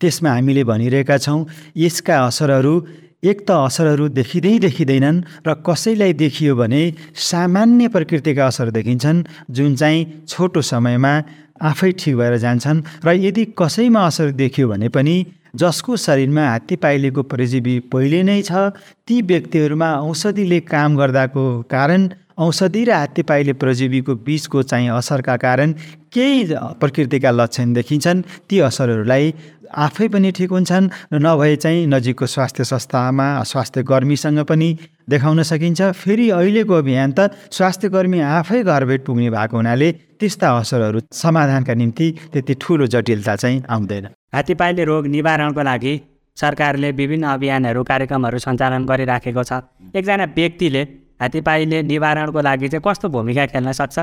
त्यसमा 0.02 0.30
हामीले 0.30 0.64
भनिरहेका 0.66 1.18
छौँ 1.18 1.46
यसका 1.78 2.16
असरहरू 2.26 2.74
एक 3.22 3.46
त 3.46 3.50
असरहरू 3.70 4.08
देखिँदै 4.18 4.58
देखिँदैनन् 4.66 5.22
र 5.46 5.54
कसैलाई 5.62 6.12
देखियो 6.18 6.56
भने 6.56 6.82
सामान्य 7.14 7.88
प्रकृतिका 7.94 8.46
असर 8.46 8.70
देखिन्छन् 8.74 9.24
जुन 9.50 9.74
चाहिँ 9.76 10.26
छोटो 10.26 10.60
समयमा 10.62 11.14
आफै 11.62 11.90
ठिक 12.02 12.16
भएर 12.16 12.36
जान्छन्। 12.42 12.82
र 13.06 13.14
यदि 13.16 13.44
कसैमा 13.54 14.06
असर 14.06 14.30
देखियो 14.42 14.68
भने 14.68 14.88
पनि 14.90 15.16
जसको 15.56 15.96
शरीरमा 15.96 16.44
हात्ती 16.48 16.76
पाइलेको 16.84 17.22
परजीवी 17.32 17.78
पहिले 17.92 18.22
नै 18.22 18.40
छ 18.42 18.68
ती 19.08 19.20
व्यक्तिहरूमा 19.22 19.90
औषधिले 20.04 20.60
काम 20.68 20.96
गर्दाको 20.96 21.44
कारण 21.70 22.08
औषधि 22.38 22.84
र 22.84 22.90
हात्ती 22.92 23.22
पाइले 23.24 23.52
परजीवीको 23.56 24.14
बिचको 24.26 24.62
चाहिँ 24.62 24.88
असरका 24.92 25.36
कारण 25.44 25.72
केही 26.12 26.44
प्रकृतिका 26.80 27.30
लक्षण 27.30 27.72
देखिन्छन्। 27.72 28.22
ती 28.48 28.60
असरहरूलाई 28.60 29.32
आफै 29.66 30.08
पनि 30.08 30.30
ठिक 30.36 30.50
हुन्छन् 30.50 30.88
र 31.12 31.18
नभए 31.18 31.56
चाहिँ 31.56 31.86
नजिकको 31.86 32.26
स्वास्थ्य 32.26 32.64
संस्थामा 32.64 33.26
स्वास्थ्य 33.42 33.82
कर्मीसँग 33.82 34.40
पनि 34.44 34.68
देखाउन 35.10 35.42
सकिन्छ। 35.42 35.82
फेरि 35.96 36.28
अहिलेको 36.30 36.74
अभियान 36.74 37.12
त 37.18 37.32
स्वास्थ्य 37.50 37.88
कर्मी 37.88 38.20
आफै 38.20 38.62
घरभेट 38.62 39.04
पुग्ने 39.06 39.30
भएको 39.30 39.56
हुनाले 39.56 39.90
त्यस्ता 40.20 40.50
असरहरू 40.58 41.00
समाधानका 41.12 41.74
निम्ति 41.74 42.06
त्यति 42.32 42.54
ठुलो 42.60 42.86
जटिलता 42.86 43.36
चाहिँ 43.36 43.62
आउँदैन। 43.70 44.06
हात्तीपाइले 44.34 44.84
रोग 44.84 45.06
निवारणको 45.06 45.62
लागि 45.62 45.94
सरकारले 46.36 46.90
विभिन्न 46.92 47.24
अभियानहरू 47.26 47.82
कार्यक्रमहरू 47.84 48.38
सञ्चालन 48.38 48.84
गरिराखेको 48.84 49.42
छ। 49.42 49.52
एकजना 49.96 50.24
व्यक्तिले 50.36 50.82
हात्तीपाइले 51.22 51.82
निवारणको 51.82 52.40
लागि 52.40 52.68
चाहिँ 52.68 52.82
कस्तो 52.86 53.08
भूमिका 53.08 53.46
खेल्न 53.46 53.72
सक्छ? 53.72 53.98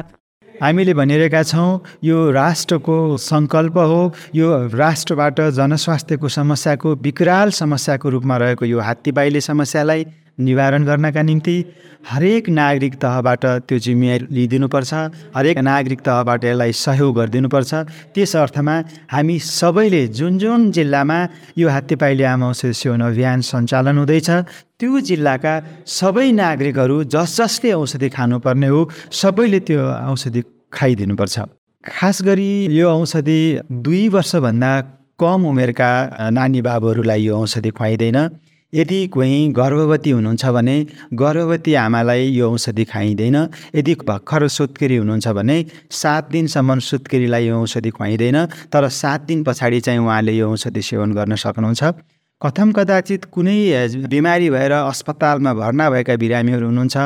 हामीले 0.62 0.94
भनिरहेका 0.94 1.42
छौँ 1.44 1.82
यो 2.04 2.18
राष्ट्रको 2.32 2.96
सङ्कल्प 3.18 3.78
हो। 3.78 4.02
यो 4.36 4.48
राष्ट्रबाट 4.70 5.42
जनस्वास्थ्यको 5.58 6.28
समस्याको 6.30 6.96
विकराल 6.96 7.50
समस्याको 7.52 8.10
रूपमा 8.10 8.38
रहेको 8.38 8.66
यो 8.66 8.80
हात्तीबाइले 8.80 9.42
समस्यालाई 9.42 10.06
निवारण 10.38 10.84
गर्नका 10.86 11.22
निम्ति 11.22 11.58
हरेक 12.10 12.50
नागरिक 12.50 12.96
तहबाट 13.02 13.46
त्यो 13.68 13.78
जिम्मेवारी 13.80 14.26
लिइदिनुपर्छ 14.36 14.94
हरेक 15.36 15.58
नागरिक 15.60 16.00
तहबाट 16.02 16.44
यसलाई 16.46 16.72
सहयोग 16.76 17.16
गरिदिनुपर्छ। 17.16 17.74
त्यस 18.14 18.36
अर्थमा 18.36 18.76
हामी 19.14 19.38
सबैले 19.40 20.02
जुन 20.18 20.38
जुन 20.38 20.72
जिल्लामा 20.72 21.20
यो 21.58 21.70
हात्तीपाइले 21.70 22.24
आमा 22.24 22.48
औषधि 22.50 22.74
सेवन 22.74 23.02
अभियान 23.08 23.42
सञ्चालन 23.42 23.98
हुँदैछ 23.98 24.30
त्यो 24.80 25.00
जिल्लाका 25.00 25.54
सबै 25.88 26.32
नागरिकहरू 26.34 26.98
जस 27.14 27.38
जसले 27.40 27.72
औषधि 27.74 28.10
खानुपर्ने 28.10 28.68
हो 28.68 28.90
सबैले 29.22 29.60
त्यो 29.68 29.80
औषधि 30.12 30.42
खाइदिनुपर्छ। 30.74 31.40
खास 31.84 32.22
गरी 32.24 32.52
यो 32.74 32.90
औषधि 32.90 33.40
दुई 33.72 34.08
वर्षभन्दा 34.10 34.72
कम 35.22 35.46
उमेरका 35.46 35.92
नानी 36.32 36.62
बाबुहरूलाई 36.62 37.22
यो 37.24 37.38
औषधि 37.38 37.70
खुवाइँदैन। 37.70 38.18
यदि 38.74 39.08
कोही 39.08 39.48
गर्भवती 39.54 40.10
हुनुहुन्छ 40.10 40.46
भने 40.46 40.76
गर्भवती 41.14 41.74
आमालाई 41.74 42.28
यो 42.30 42.52
औषधि 42.52 42.84
खाइँदैन 42.84 43.36
यदि 43.76 43.94
भर्खर 44.08 44.48
सुत्केरी 44.48 44.96
हुनुहुन्छ 44.96 45.28
भने 45.28 45.58
सात 45.92 46.30
दिनसम्म 46.32 46.80
सुत्केरीलाई 46.80 47.46
यो 47.48 47.62
औषधि 47.62 47.90
खुवाइँदैन 47.90 48.46
तर 48.74 48.90
सात 48.90 49.22
दिन 49.22 49.44
पछाडि 49.44 49.80
चाहिँ 49.80 50.00
उहाँले 50.00 50.34
यो 50.34 50.52
औषधि 50.52 50.82
सेवन 50.82 51.14
गर्न 51.14 51.36
सक्नुहुन्छ। 51.36 51.84
कथम 52.42 52.72
कदाचित 52.72 53.26
कुनै 53.26 53.58
बिमारी 54.08 54.50
भएर 54.50 54.72
अस्पतालमा 54.72 55.54
भर्ना 55.54 55.90
भएका 55.90 56.16
बिरामीहरू 56.16 56.66
हुनुहुन्छ। 56.66 56.98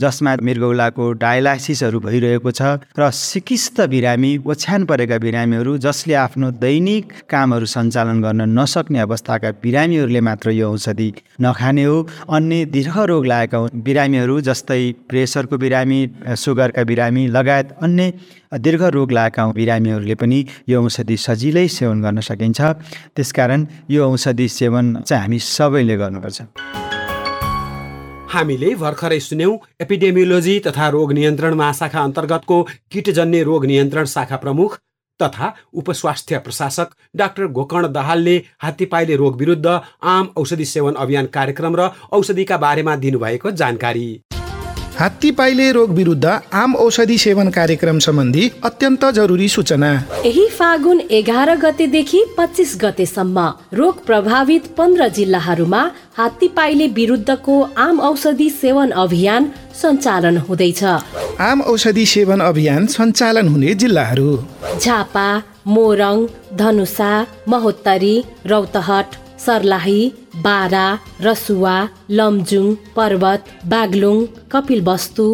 जसमा 0.00 0.34
मृगौलाको 0.42 1.04
डायलासिसहरू 1.22 1.98
भइरहेको 2.00 2.50
छ 2.50 2.62
र 2.98 3.10
सिकिस्त 3.14 3.80
बिरामी 3.88 4.30
ओछ्यान 4.42 4.84
परेका 4.90 5.18
बिरामीहरू 5.18 5.76
जसले 5.78 6.14
आफ्नो 6.18 6.50
दैनिक 6.58 7.12
कामहरू 7.30 7.66
सञ्चालन 7.66 8.22
गर्न 8.22 8.42
नसक्ने 8.58 8.98
अवस्थाका 9.00 9.50
बिरामीहरूले 9.62 10.20
मात्र 10.20 10.50
यो 10.50 10.72
औषधि 10.72 11.08
नखाने 11.40 11.84
हो। 11.84 11.96
अन्य 12.28 12.64
दीर्घ 12.74 12.96
रोग 13.06 13.26
लागेका 13.26 13.58
बिरामीहरू 13.86 14.40
जस्तै 14.50 14.82
प्रेसरको 15.08 15.56
बिरामी 15.58 16.00
सुगरका 16.42 16.84
बिरामी 16.84 17.26
लगायत 17.30 17.76
अन्य 17.82 18.12
दीर्घ 18.58 18.82
रोग 18.98 19.12
लागेका 19.12 19.46
बिरामीहरूले 19.54 20.14
पनि 20.18 20.44
यो 20.68 20.82
औषधि 20.82 21.16
सजिलै 21.16 21.66
सेवन 21.70 22.02
गर्न 22.02 22.20
सकिन्छ। 22.20 22.60
त्यसकारण 23.14 23.66
यो 23.90 24.10
औषधि 24.10 24.48
सेवन 24.58 24.94
चाहिँ 25.06 25.22
हामी 25.22 25.38
सबैले 25.38 25.96
गर्नुपर्छ। 25.96 26.42
हामीले 28.34 28.74
भर्खरै 28.76 29.18
सुन्यौं 29.20 29.58
एपिडेमियोलोजी 29.82 30.54
तथा 30.62 30.88
रोग 30.90 31.12
नियन्त्रण 31.12 31.54
महाशाखा 31.56 32.00
अन्तर्गतको 32.02 32.56
किटजन्य 32.92 33.42
रोग 33.44 33.66
नियन्त्रण 33.66 34.10
शाखा 34.14 34.36
प्रमुख 34.38 34.76
तथा 35.20 35.52
उपस्वास्थ्य 35.80 36.38
प्रशासक 36.44 36.94
डाक्टर 37.16 37.46
गोकर्ण 37.58 37.92
दाहालले 37.92 38.36
हात्तीपाइले 38.62 39.16
रोग 39.16 39.38
विरुद्ध 39.40 39.80
आम 40.12 40.30
औषधि 40.36 40.64
सेवन 40.66 41.02
अभियान 41.04 41.26
कार्यक्रम 41.34 41.76
र 41.76 41.90
औषधिका 42.12 42.56
बारेमा 42.58 42.96
दिनुभएको 43.04 43.50
जानकारी। 43.60 44.08
हात्ती 44.98 45.30
पाइले 45.30 45.70
रोग 45.72 45.90
विरुद्ध 45.90 46.24
आम 46.54 46.74
औषधि 46.76 47.16
सेवन 47.18 47.48
कार्यक्रम 47.50 47.98
सम्बन्धी 47.98 48.50
अत्यन्त 48.64 49.04
जरुरी 49.14 49.48
सूचना। 49.48 49.90
यही 50.24 50.46
फागुन 50.48 51.00
एघार 51.10 51.54
गतेदेखि 51.56 52.22
पच्चिस 52.38 52.76
गतेसम्म 52.82 53.46
रोग 53.72 54.04
प्रभावित 54.06 54.66
पन्ध्र 54.78 55.08
जिल्लाहरूमा 55.08 55.82
हात्ती 56.16 56.48
पाइले 56.48 56.86
विरुद्धको 56.94 57.60
आम 57.78 58.00
औषधि 58.00 58.48
सेवन 58.52 58.90
अभियान 59.04 59.50
सञ्चालन 59.82 60.36
हुँदैछ। 60.38 60.84
आम 61.40 61.60
औषधि 61.62 62.06
सेवन 62.06 62.40
अभियान 62.40 62.86
सञ्चालन 62.86 63.48
हुने 63.48 63.74
जिल्लाहरू। 63.74 64.30
झापा 64.80 65.28
मोरङ 65.66 66.26
धनुषा 66.56 67.12
महोत्तरी 67.48 68.16
रौतहट 68.46 69.16
सर्लाही 69.40 70.00
बारा 70.42 70.86
रसुवा 71.20 71.76
लमजुङ 72.10 72.74
पर्वत 72.96 73.44
बागलुङ 73.66 74.16
कपिलवस्तु 74.52 75.26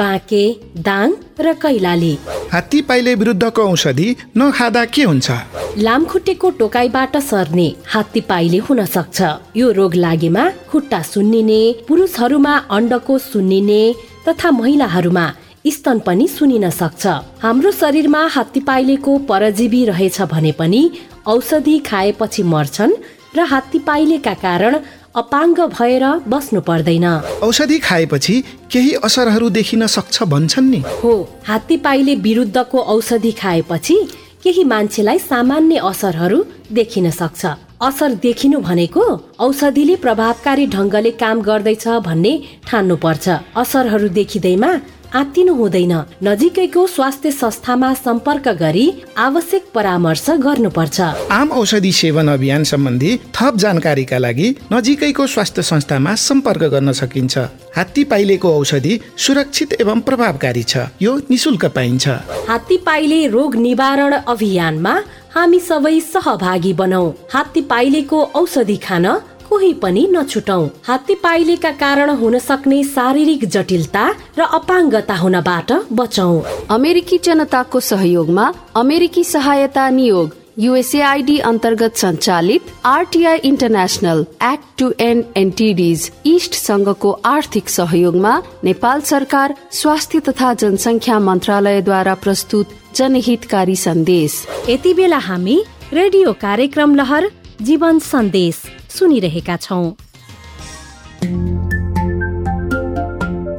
बाँके 0.00 0.44
दाङ 0.78 1.12
र 1.40 1.52
कैलाली। 1.62 2.14
हात्ती 2.52 2.80
पाइले 2.88 3.14
विरुद्धको 3.14 3.62
औषधि 3.62 4.08
नखाँदा 4.36 4.84
के 4.84 5.02
हुन्छ? 5.02 5.30
लामखुट्टेको 5.78 6.50
टोकाइबाट 6.50 7.16
सर्ने 7.16 7.66
हात्ती 7.88 8.20
पाइले 8.30 8.58
हुन 8.58 8.84
सक्छ। 8.86 9.22
यो 9.56 9.70
रोग 9.72 9.94
लागेमा 9.94 10.44
खुट्टा 10.70 11.00
सुन्निने 11.02 11.60
पुरुषहरूमा 11.88 12.54
अण्डको 12.70 13.18
सुन्निने 13.18 13.82
तथा 14.28 14.50
महिलाहरूमा 14.50 15.26
स्तन 15.66 15.98
पनि 16.06 16.26
सुनिन 16.28 16.68
सक्छ। 16.70 17.06
हाम्रो 17.42 17.70
शरीरमा 17.72 18.26
हात्ती 18.26 18.60
पाइलेको 18.60 19.18
परजीवी 19.30 19.84
रहेछ 19.84 20.20
भने 20.32 20.52
पनि 20.52 20.82
औषधि 21.26 21.78
खाएपछि 21.78 22.42
मर्छन् 22.42 22.92
र 23.36 23.40
हात्ती 23.42 23.78
पाइलेका 23.78 24.34
कारण 24.44 24.76
अपाङ्ग 25.16 25.58
भएर 25.72 26.04
बस्नु 26.28 26.60
पर्दैन। 26.60 27.06
औषधि 27.42 27.78
खाएपछि 27.78 28.34
केही 28.72 28.92
असरहरू 29.04 29.48
देखिन 29.50 29.86
सक्छ 29.86 30.22
भन्छन् 30.24 30.70
नि। 30.70 30.82
हो 31.02 31.12
हात्ती 31.46 31.76
पाइले 31.76 32.14
विरुद्धको 32.26 32.78
औषधि 32.94 33.32
खाएपछि 33.32 33.96
केही 34.42 34.64
मान्छेलाई 34.64 35.18
सामान्य 35.20 35.76
असरहरू 35.84 36.44
देखिन 36.72 37.10
सक्छ। 37.10 37.42
असर 37.82 38.14
देखिनु 38.22 38.58
भनेको 38.60 39.04
औषधिले 39.40 39.96
प्रभावकारी 39.96 40.66
ढङ्गले 40.66 41.10
काम 41.22 41.40
गर्दैछ 41.42 41.86
भन्ने 42.06 42.32
ठान्नु 42.66 42.96
पर्छ 42.96 43.28
असरहरू 43.56 44.08
देखिँदैमा 44.08 44.70
आत्तिनु 45.14 45.54
हुँदैन। 45.54 45.92
नजिकैको 46.24 46.86
स्वास्थ्य 46.86 47.30
संस्थामा 47.32 47.92
सम्पर्क 47.94 48.48
गरी 48.60 48.86
आवश्यक 49.18 49.64
परामर्श 49.74 50.24
गर्नुपर्छ। 50.40 51.00
आम 51.30 51.50
औषधि 51.52 51.92
सेवन 51.92 52.28
अभियान 52.28 52.64
सम्बन्धी 52.64 53.10
थप 53.36 53.56
जानकारीका 53.56 54.18
लागि 54.18 54.48
नजिकैको 54.72 55.26
स्वास्थ्य 55.26 55.62
संस्थामा 55.62 56.14
सम्पर्क 56.18 56.62
गर्न 56.64 56.92
सकिन्छ। 56.92 57.38
हात्ती 57.76 58.04
पाइलेको 58.04 58.48
औषधि 58.58 59.00
सुरक्षित 59.16 59.72
एवं 59.80 60.00
प्रभावकारी 60.00 60.62
छ। 60.62 60.76
यो 61.02 61.16
निशुल्क 61.30 61.64
पाइन्छ। 61.66 62.08
हात्ती 62.48 62.76
पाइले 62.76 63.26
रोग 63.28 63.56
निवारण 63.56 64.12
अभियानमा 64.12 64.94
हामी 65.34 65.58
सबै 65.60 65.98
सहभागी 66.02 66.72
बनौ। 66.72 67.04
हात्ती 67.32 67.60
पाइलेको 67.68 68.22
औषधि 68.34 68.76
खान 68.76 69.06
कोही 69.52 69.72
पनि 69.74 70.06
नछुटौ। 70.10 70.62
हात्ती 70.84 71.14
पाइलेका 71.22 71.70
कारण 71.76 72.10
हुन 72.16 72.38
सक्ने 72.38 72.82
शारीरिक 72.84 73.44
जटिलता 73.46 74.04
र 74.38 74.42
अपाङ्गता 74.58 75.14
हुनबाट 75.14 75.72
बचौ। 75.92 76.30
अमेरिकी 76.70 77.18
जनताको 77.18 77.80
सहयोगमा 77.82 78.46
अमेरिकी 78.76 79.24
सहायता 79.24 79.84
नियोग 79.90 80.30
युएसएआईडी 80.58 81.36
अन्तर्गत 81.50 81.96
सञ्चालित 81.96 82.72
RTI 82.86 83.38
International 83.44 84.24
Act 84.42 84.66
to 84.78 84.92
End 85.00 85.24
NTDs 85.36 86.10
East 86.26 86.54
संघको 86.54 87.10
आर्थिक 87.26 87.68
सहयोगमा 87.68 88.34
नेपाल 88.64 89.00
सरकार 89.12 89.54
स्वास्थ्य 89.72 90.20
तथा 90.28 90.54
जनसङ्ख्या 90.60 91.18
मन्त्रालयद्वारा 91.28 92.14
प्रस्तुत 92.24 92.76
जनहितकारी 92.96 93.76
सन्देश। 93.76 94.42
यति 94.68 94.94
बेला 94.94 95.18
हामी 95.28 95.62
रेडियो 95.92 96.32
कार्यक्रम 96.40 96.94
लहर 96.94 97.30
जीवन 97.62 97.98
सन्देश। 98.12 98.62
सुनिरहेका 98.98 99.56
छौँ। 99.56 99.94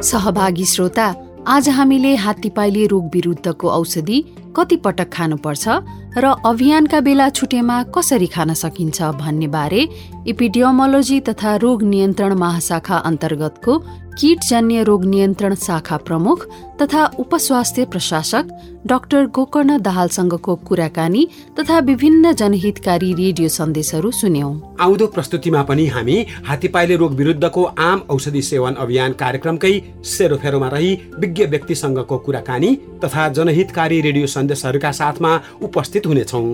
सहभागी 0.04 0.66
श्रोता 0.66 1.06
आज 1.48 1.70
हामीले 1.70 2.16
हात्तीपाइले 2.16 2.86
रोग 2.88 3.06
विरुद्धको 3.14 3.70
औषधि 3.70 4.24
कति 4.58 4.76
पटक 4.76 5.10
खानुपर्छ 5.14 5.68
र 6.16 6.34
अभियानका 6.46 7.00
बेला 7.02 7.30
छुटेमा 7.30 7.82
कसरी 7.90 8.28
खान 8.28 8.54
सकिन्छ 8.54 9.02
भन्ने 9.18 9.48
बारे 9.50 9.88
इपिडियोमोलोजी 10.28 11.20
तथा 11.30 11.56
रोग 11.58 11.84
नियन्त्रण 11.86 12.34
महाशाखा 12.36 12.98
अन्तर्गतको 13.02 13.78
कीटजन्य 14.20 14.84
रोग 14.84 15.06
नियन्त्रण 15.06 15.56
शाखा 15.58 15.98
प्रमुख 16.00 16.46
तथा 16.82 17.06
उपस्वास्थ्य 17.20 17.86
प्रशासक 17.86 18.48
डाक्टर 18.88 19.26
गोकर्ण 19.36 19.78
दाहालसँगको 19.82 20.56
कुराकानी 20.68 21.28
तथा 21.60 21.80
विभिन्न 21.82 22.34
जनहितकारी 22.34 23.14
रेडियो 23.14 23.50
सन्देशहरू 23.50 24.12
सुन्यौं। 24.12 24.54
आउँदो 24.80 25.08
प्रस्तुतिमा 25.08 25.62
पनि 25.64 25.86
हामी 25.88 26.18
हात्तीपाइले 26.48 26.96
रोग 26.96 27.14
विरुद्धको 27.14 27.64
आम 27.80 28.02
औषधि 28.10 28.42
सेवन 28.42 28.74
अभियान 28.86 29.14
कार्यक्रमकै 29.22 29.74
सेरोफेरोमा 30.08 30.68
रही 30.68 30.94
विज्ञ 31.20 31.46
व्यक्तिसँगको 31.46 32.18
कुराकानी 32.20 32.76
तथा 33.04 33.28
जनहितकारी 33.32 34.02
रेडियो 34.02 34.28
सन्देशहरूका 34.30 34.92
साथमा 34.94 35.40
उपस्थित 35.62 36.03
हुनेछौँ। 36.08 36.48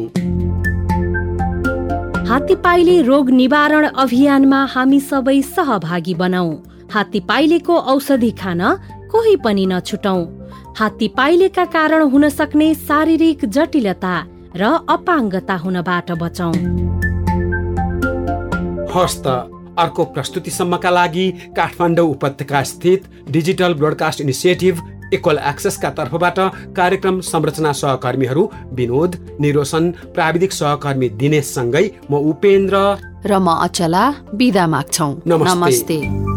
हात्तीपाइले 2.27 3.01
रोग 3.01 3.29
निवारण 3.29 3.85
अभियानमा 3.85 4.65
हामी 4.65 4.99
सबै 4.99 5.41
सहभागी 5.41 6.13
बनाऊ। 6.13 6.51
हात्ती 6.93 7.19
पाइलेको 7.19 7.75
औषधि 7.75 8.31
खान 8.31 8.61
कोही 9.11 9.35
पनि 9.35 9.65
नछुटौ 9.65 10.19
हात्ती 10.77 11.07
पाइलेका 11.07 11.65
कारण 11.65 12.03
हुन 12.03 12.29
सक्ने 12.29 12.73
शारीरिक 12.75 13.45
जटिलता 13.45 14.13
र 14.55 14.65
अपाङ्गता 14.89 15.55
हुनबाट 15.55 16.11
बचौ 16.11 16.51
हस्त 18.95 19.27
अर्को 19.77 20.03
प्रस्तुतिसम्मका 20.05 20.89
लागि 20.89 21.25
काठमाडौँ 21.57 22.07
उपत्यका 22.09 22.63
स्थित 22.63 23.03
डिजिटल 23.29 23.73
ब्रोडकास्ट 23.73 24.21
इनिसिएटिभ 24.21 24.81
इक्वल 25.13 25.37
एक्सेसका 25.37 25.89
तर्फबाट 25.89 26.39
कार्यक्रम 26.75 27.19
संरचना 27.21 27.71
सहकर्मीहरू 27.71 28.43
विनोद 28.73 29.15
निरोशन 29.41 29.91
प्राविधिक 30.15 30.51
सहकर्मी 30.51 31.09
दिनेशसँगै 31.21 31.85
म 32.11 32.13
उपेन्द्र। 32.31 32.75
र 33.25 33.31
म 33.39 33.47
अचला 33.67 34.03
बिदा 34.33 34.65
माग्छौ। 34.67 35.09
नमस्ते। 35.27 35.55
नमस्ते। 35.55 36.28